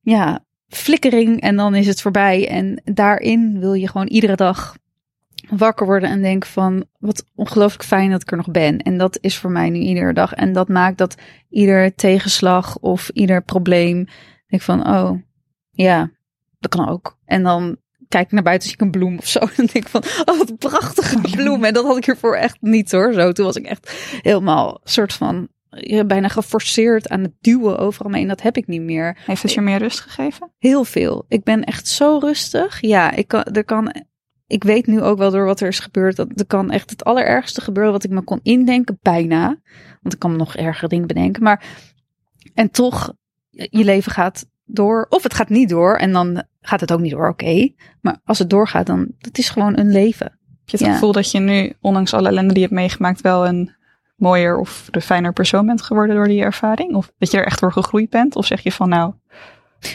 [0.00, 0.44] ja,
[0.76, 2.48] flikkering en dan is het voorbij.
[2.48, 4.76] En daarin wil je gewoon iedere dag
[5.48, 8.78] wakker worden en denken van wat ongelooflijk fijn dat ik er nog ben.
[8.78, 10.32] En dat is voor mij nu iedere dag.
[10.32, 11.14] En dat maakt dat
[11.48, 14.06] ieder tegenslag of ieder probleem,
[14.46, 15.20] denk van oh
[15.70, 16.10] ja,
[16.58, 17.18] dat kan ook.
[17.24, 17.76] En dan
[18.08, 19.38] kijk ik naar buiten, zie ik een bloem of zo.
[19.56, 21.64] En denk ik van, oh, wat prachtige bloem.
[21.64, 23.12] En dat had ik hiervoor echt niet hoor.
[23.12, 25.48] Zo, toen was ik echt helemaal soort van
[26.06, 28.22] bijna geforceerd aan het duwen overal mee.
[28.22, 29.18] En dat heb ik niet meer.
[29.26, 30.50] Heeft het je meer rust gegeven?
[30.58, 31.24] Heel veel.
[31.28, 32.80] Ik ben echt zo rustig.
[32.80, 33.94] Ja, ik kan, er kan,
[34.46, 37.04] ik weet nu ook wel door wat er is gebeurd, dat er kan echt het
[37.04, 39.46] allerergste gebeuren wat ik me kon indenken, bijna.
[40.02, 41.42] Want ik kan me nog erger dingen bedenken.
[41.42, 41.64] Maar,
[42.54, 43.12] en toch,
[43.50, 45.06] je leven gaat door.
[45.08, 47.68] Of het gaat niet door en dan gaat het ook niet door, oké.
[48.00, 50.26] Maar als het doorgaat, dan, dat is gewoon een leven.
[50.26, 50.92] Heb je het Ja.
[50.92, 53.74] gevoel dat je nu, ondanks alle ellende die je hebt meegemaakt, wel een
[54.16, 56.94] mooier of een fijner persoon bent geworden door die ervaring?
[56.94, 58.36] Of dat je er echt door gegroeid bent?
[58.36, 59.14] Of zeg je van nou,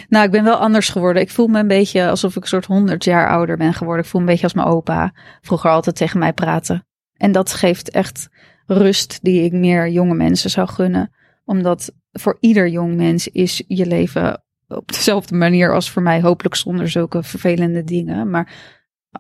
[0.10, 1.22] Nou, ik ben wel anders geworden.
[1.22, 4.04] Ik voel me een beetje alsof ik een soort honderd jaar ouder ben geworden.
[4.04, 5.14] Ik voel een beetje als mijn opa.
[5.42, 6.88] Vroeger altijd tegen mij praten.
[7.18, 8.30] En dat geeft echt
[8.66, 11.12] rust die ik meer jonge mensen zou gunnen.
[11.46, 16.22] Omdat voor ieder jong mens is je leven op dezelfde manier als voor mij.
[16.22, 18.30] Hopelijk zonder zulke vervelende dingen.
[18.30, 18.54] Maar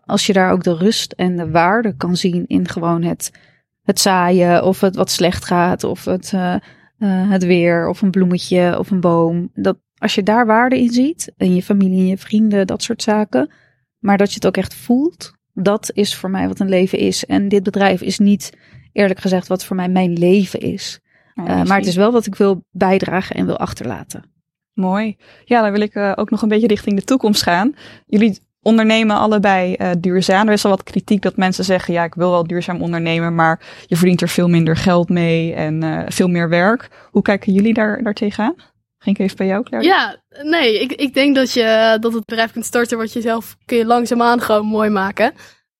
[0.06, 3.32] als je daar ook de rust en de waarde kan zien in gewoon het,
[3.90, 4.64] het zaaien.
[4.64, 5.84] Of het wat slecht gaat.
[5.84, 6.62] Of het, eh, eh,
[7.30, 7.88] het weer.
[7.88, 8.80] Of een bloemetje.
[8.80, 9.50] Of een boom.
[9.54, 13.52] Dat, als je daar waarde in ziet, en je familie je vrienden, dat soort zaken,
[14.00, 17.26] maar dat je het ook echt voelt, dat is voor mij wat een leven is.
[17.26, 18.58] En dit bedrijf is niet,
[18.92, 21.00] eerlijk gezegd, wat voor mij mijn leven is.
[21.36, 24.24] Uh, maar het is wel wat ik wil bijdragen en wil achterlaten.
[24.74, 25.18] Mooi.
[25.46, 27.76] Ja, dan wil ik uh, ook nog een beetje richting de toekomst gaan.
[28.06, 30.48] Jullie ondernemen allebei uh, duurzaam.
[30.48, 33.60] Er is al wat kritiek dat mensen zeggen, ja, ik wil wel duurzaam ondernemen, maar
[33.86, 36.90] je verdient er veel minder geld mee en uh, veel meer werk.
[37.12, 38.56] Hoe kijken jullie daar, daar tegenaan?
[38.98, 39.90] Ging ik even bij jou, Claire?
[39.90, 43.58] Ja, nee, ik, ik denk dat je dat het bedrijf kunt starten wat je zelf
[43.66, 45.28] kun je langzaamaan gewoon mooi maken.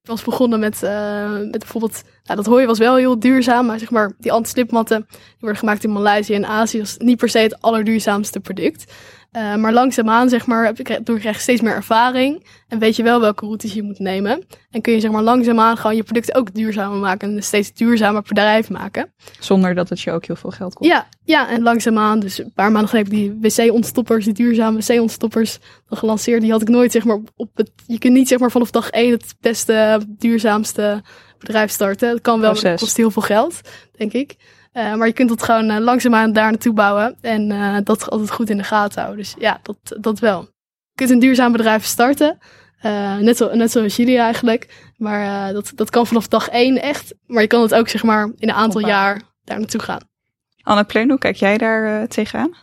[0.02, 3.80] Ik was begonnen met, uh, met bijvoorbeeld, nou, dat hooi was wel heel duurzaam, maar
[3.80, 7.40] zeg maar, die anti-slipmatten, die worden gemaakt in Maleisië en Azië, is niet per se
[7.40, 8.94] het allerduurzaamste product.
[9.32, 12.96] Uh, maar langzaamaan, zeg maar, heb ik, door krijg je steeds meer ervaring en weet
[12.96, 14.46] je wel welke routes je moet nemen.
[14.72, 17.74] En kun je, zeg maar, langzaamaan gewoon je producten ook duurzamer maken en een steeds
[17.74, 19.14] duurzamer bedrijf maken.
[19.40, 20.90] Zonder dat het je ook heel veel geld kost.
[20.90, 24.80] Ja, ja, en langzaamaan, dus een paar maanden geleden heb ik die wc-ontstoppers, die duurzame
[24.80, 25.60] wc-ontstoppers
[25.90, 26.42] gelanceerd.
[26.42, 28.90] Die had ik nooit, zeg maar, op het, je kunt niet, zeg maar, vanaf dag
[28.90, 31.02] één het beste, duurzaamste
[31.40, 32.12] bedrijf starten.
[32.12, 33.62] Dat kan wel, maar dat kost heel veel geld,
[33.98, 34.36] denk ik.
[34.74, 37.18] Uh, maar je kunt het gewoon uh, langzaamaan daar naartoe bouwen.
[37.22, 39.24] En uh, dat altijd goed in de gaten houden.
[39.24, 40.42] Dus ja, dat, dat wel.
[40.42, 42.38] Je kunt een duurzaam bedrijf starten.
[43.20, 44.92] net, zo, net zoals jullie eigenlijk.
[44.98, 47.14] Maar dat, dat kan vanaf dag één echt.
[47.28, 48.96] Maar je kan het ook zeg maar in een aantal Hoppa.
[48.96, 50.02] jaar daar naartoe gaan.
[50.62, 52.56] Anne Pleun, hoe kijk jij daar tegenaan?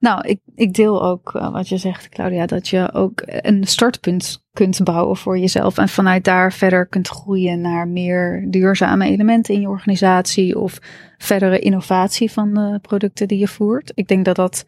[0.00, 4.44] Nou, ik, ik deel ook uh, wat je zegt, Claudia, dat je ook een startpunt
[4.52, 9.60] kunt bouwen voor jezelf en vanuit daar verder kunt groeien naar meer duurzame elementen in
[9.60, 10.78] je organisatie of
[11.18, 13.92] verdere innovatie van de producten die je voert.
[13.94, 14.66] Ik denk dat dat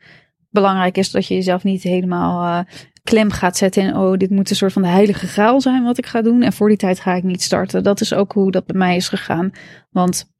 [0.51, 2.72] belangrijk is dat je jezelf niet helemaal uh,
[3.03, 5.99] klem gaat zetten in, oh, dit moet een soort van de heilige graal zijn wat
[5.99, 7.83] ik ga doen en voor die tijd ga ik niet starten.
[7.83, 9.51] Dat is ook hoe dat bij mij is gegaan,
[9.91, 10.30] want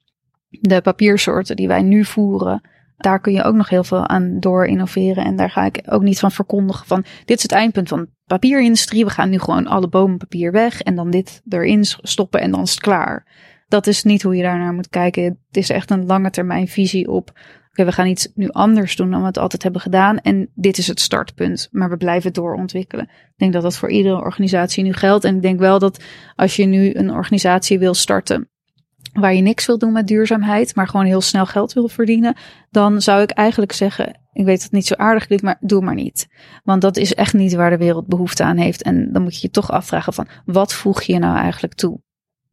[0.49, 2.61] de papiersoorten die wij nu voeren,
[3.03, 5.24] daar kun je ook nog heel veel aan door innoveren.
[5.24, 8.09] En daar ga ik ook niet van verkondigen van dit is het eindpunt van de
[8.26, 9.05] papierindustrie.
[9.05, 12.70] We gaan nu gewoon alle bomenpapier weg en dan dit erin stoppen en dan is
[12.70, 13.26] het klaar.
[13.68, 15.22] Dat is niet hoe je daarnaar moet kijken.
[15.22, 17.32] Het is echt een lange termijn visie op.
[17.70, 20.18] Oké, we gaan iets nu anders doen dan we het altijd hebben gedaan.
[20.18, 21.68] En dit is het startpunt.
[21.70, 23.05] Maar we blijven doorontwikkelen.
[23.05, 25.24] Ik denk dat dat voor iedere organisatie nu geldt.
[25.24, 28.50] En ik denk wel dat als je nu een organisatie wil starten
[29.12, 32.36] waar je niks wil doen met duurzaamheid, maar gewoon heel snel geld wil verdienen,
[32.70, 35.82] dan zou ik eigenlijk zeggen, ik weet dat het niet zo aardig klinkt, maar doe
[35.82, 36.28] maar niet.
[36.64, 38.82] Want dat is echt niet waar de wereld behoefte aan heeft.
[38.82, 42.00] En dan moet je je toch afvragen van, wat voeg je nou eigenlijk toe?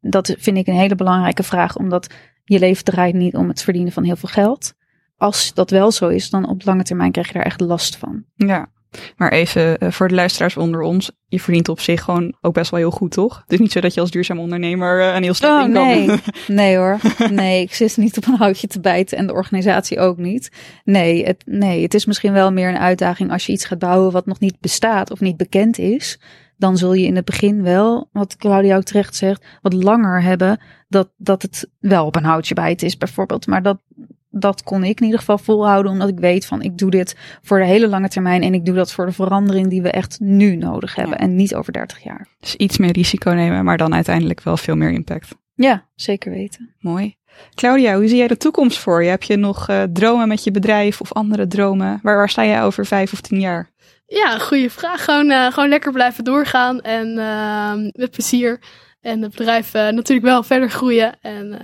[0.00, 3.92] Dat vind ik een hele belangrijke vraag, omdat je leven draait niet om het verdienen
[3.92, 4.74] van heel veel geld.
[5.16, 8.24] Als dat wel zo is, dan op lange termijn krijg je daar echt last van.
[8.34, 8.70] Ja,
[9.16, 11.10] maar even uh, voor de luisteraars onder ons.
[11.28, 13.40] Je verdient op zich gewoon ook best wel heel goed, toch?
[13.42, 15.64] Het is niet zo dat je als duurzaam ondernemer uh, een heel slecht oh.
[15.64, 16.10] Nee.
[16.46, 16.98] nee hoor.
[17.30, 20.50] Nee, ik zit niet op een houtje te bijten en de organisatie ook niet.
[20.84, 24.12] Nee het, nee, het is misschien wel meer een uitdaging als je iets gaat bouwen
[24.12, 26.20] wat nog niet bestaat of niet bekend is.
[26.56, 30.60] Dan zul je in het begin wel, wat Claudia ook terecht zegt, wat langer hebben
[30.88, 33.46] dat, dat het wel op een houtje bijten is bijvoorbeeld.
[33.46, 33.82] Maar dat,
[34.30, 37.58] dat kon ik in ieder geval volhouden, omdat ik weet van ik doe dit voor
[37.58, 40.56] de hele lange termijn en ik doe dat voor de verandering die we echt nu
[40.56, 41.24] nodig hebben ja.
[41.24, 42.26] en niet over 30 jaar.
[42.40, 45.28] Dus iets meer risico nemen, maar dan uiteindelijk wel veel meer impact.
[45.54, 46.74] Ja, zeker weten.
[46.78, 47.18] Mooi.
[47.54, 49.08] Claudia, hoe zie jij de toekomst voor je?
[49.10, 51.98] Heb je nog uh, dromen met je bedrijf of andere dromen?
[52.02, 53.70] Waar, waar sta jij over vijf of tien jaar?
[54.06, 55.04] Ja, goede vraag.
[55.04, 58.60] Gewoon, uh, gewoon lekker blijven doorgaan en uh, met plezier.
[59.00, 61.20] En het bedrijf uh, natuurlijk wel verder groeien.
[61.20, 61.60] En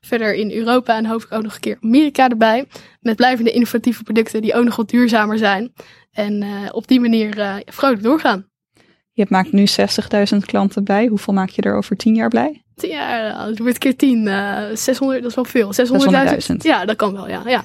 [0.00, 2.66] verder in Europa en hoop ik ook nog een keer Amerika erbij.
[3.00, 5.72] Met blijvende innovatieve producten die ook nog wat duurzamer zijn.
[6.12, 8.46] En op die manier vrolijk doorgaan.
[9.12, 9.66] Je maakt nu
[10.32, 11.06] 60.000 klanten blij.
[11.06, 12.64] Hoeveel maak je er over 10 jaar blij?
[12.74, 14.28] 10 jaar, dat wordt keer 10.
[14.74, 15.72] 600, dat is wel veel.
[16.50, 16.56] 600.000.
[16.56, 17.42] ja, dat kan wel, ja.
[17.46, 17.62] ja.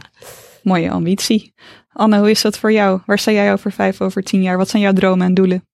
[0.64, 1.54] Mooie ambitie.
[1.92, 3.02] Anne, hoe is dat voor jou?
[3.06, 4.58] Waar sta jij over vijf, over tien jaar?
[4.58, 5.68] Wat zijn jouw dromen en doelen?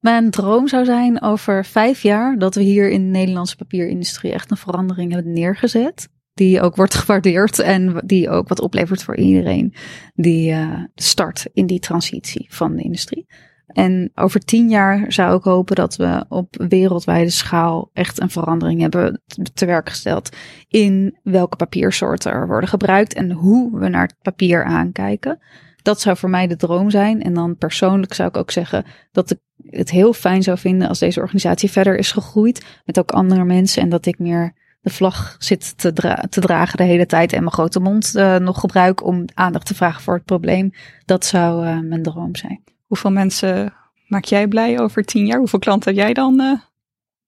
[0.00, 4.50] Mijn droom zou zijn over vijf jaar dat we hier in de Nederlandse papierindustrie echt
[4.50, 6.08] een verandering hebben neergezet.
[6.34, 9.74] Die ook wordt gewaardeerd en die ook wat oplevert voor iedereen
[10.14, 13.26] die uh, start in die transitie van de industrie.
[13.66, 18.80] En over tien jaar zou ik hopen dat we op wereldwijde schaal echt een verandering
[18.80, 19.22] hebben
[19.54, 20.36] te werk gesteld
[20.68, 25.38] in welke papiersoorten er worden gebruikt en hoe we naar het papier aankijken.
[25.82, 27.22] Dat zou voor mij de droom zijn.
[27.22, 29.38] En dan persoonlijk zou ik ook zeggen dat ik
[29.70, 33.82] het heel fijn zou vinden als deze organisatie verder is gegroeid met ook andere mensen
[33.82, 35.92] en dat ik meer de vlag zit te,
[36.28, 39.74] te dragen de hele tijd en mijn grote mond uh, nog gebruik om aandacht te
[39.74, 40.72] vragen voor het probleem.
[41.04, 42.64] Dat zou uh, mijn droom zijn.
[42.86, 43.74] Hoeveel mensen
[44.06, 45.38] maak jij blij over tien jaar?
[45.38, 46.40] Hoeveel klanten heb jij dan?
[46.40, 46.58] Uh...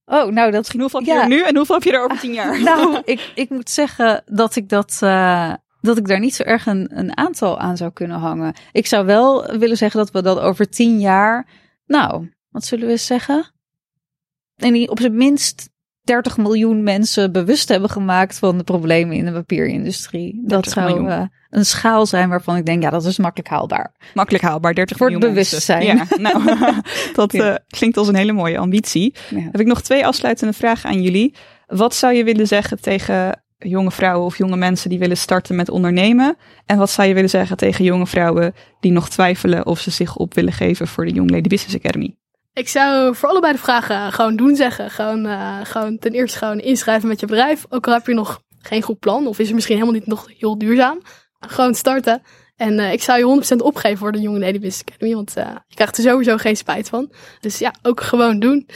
[0.05, 2.19] Oh, nou, dat Misschien hoeveel heb je er nu en hoeveel heb je er over
[2.19, 2.63] tien jaar?
[2.71, 5.01] nou, ik, ik moet zeggen dat ik dat.
[5.03, 8.55] Uh, dat ik daar niet zo erg een, een aantal aan zou kunnen hangen.
[8.73, 11.47] Ik zou wel willen zeggen dat we dat over tien jaar.
[11.87, 13.51] Nou, wat zullen we zeggen?
[14.57, 15.71] En op zijn minst
[16.03, 20.43] 30 miljoen mensen bewust hebben gemaakt van de problemen in de papierindustrie.
[20.45, 23.95] Dat zou uh, een schaal zijn waarvan ik denk, ja, dat is makkelijk haalbaar.
[24.15, 25.85] Makkelijk haalbaar, 30 Voor miljoen het bewustzijn.
[25.85, 26.57] Ja, nou,
[27.15, 29.15] dat uh, klinkt als een hele mooie ambitie.
[29.31, 29.41] Ja.
[29.41, 31.35] Heb ik nog twee afsluitende vragen aan jullie.
[31.67, 35.69] Wat zou je willen zeggen tegen jonge vrouwen of jonge mensen die willen starten met
[35.69, 36.37] ondernemen?
[36.67, 40.17] En wat zou je willen zeggen tegen jonge vrouwen die nog twijfelen of ze zich
[40.17, 42.17] op willen geven voor de Young Lady Business Academy?
[42.53, 44.91] Ik zou voor allebei de vragen gewoon doen zeggen.
[44.91, 47.65] Gewoon, uh, gewoon ten eerste gewoon inschrijven met je bedrijf.
[47.69, 50.29] Ook al heb je nog geen goed plan of is het misschien helemaal niet nog
[50.39, 51.03] heel duurzaam.
[51.41, 52.23] Gewoon starten.
[52.57, 55.15] En uh, ik zou je 100% opgeven voor de Young Lady Business Academy.
[55.15, 57.13] Want uh, je krijgt er sowieso geen spijt van.
[57.41, 58.69] Dus ja, ook gewoon doen.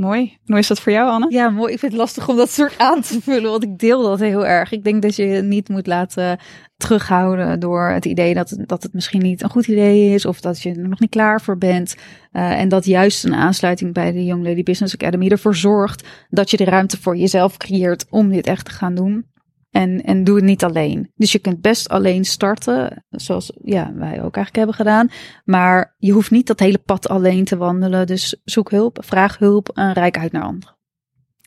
[0.00, 0.38] Mooi.
[0.44, 1.26] Hoe is dat voor jou, Anne?
[1.30, 1.72] Ja, mooi.
[1.72, 4.46] Ik vind het lastig om dat soort aan te vullen, want ik deel dat heel
[4.46, 4.72] erg.
[4.72, 6.38] Ik denk dat je niet moet laten
[6.76, 10.62] terughouden door het idee dat, dat het misschien niet een goed idee is of dat
[10.62, 11.96] je er nog niet klaar voor bent.
[12.32, 16.50] Uh, en dat juist een aansluiting bij de Young Lady Business Academy ervoor zorgt dat
[16.50, 19.26] je de ruimte voor jezelf creëert om dit echt te gaan doen.
[19.70, 21.10] En, en doe het niet alleen.
[21.14, 25.10] Dus je kunt best alleen starten, zoals ja, wij ook eigenlijk hebben gedaan.
[25.44, 28.06] Maar je hoeft niet dat hele pad alleen te wandelen.
[28.06, 30.78] Dus zoek hulp, vraag hulp en rijk uit naar anderen.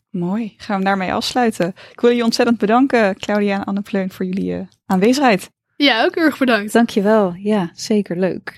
[0.09, 1.73] Mooi, gaan we daarmee afsluiten.
[1.91, 5.51] Ik wil je ontzettend bedanken, Claudia en Anne Pleun, voor jullie uh, aanwezigheid.
[5.75, 6.73] Ja, ook erg bedankt.
[6.73, 7.33] Dankjewel.
[7.37, 8.55] Ja, zeker leuk.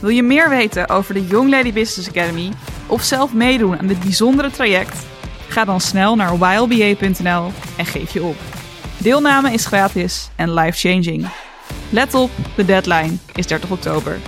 [0.00, 2.50] Wil je meer weten over de Young Lady Business Academy
[2.92, 5.06] of zelf meedoen aan dit bijzondere traject?
[5.48, 8.36] Ga dan snel naar ylba.nl en geef je op.
[8.98, 11.26] Deelname is gratis en life-changing.
[11.90, 14.18] Let op, de deadline is 30 oktober.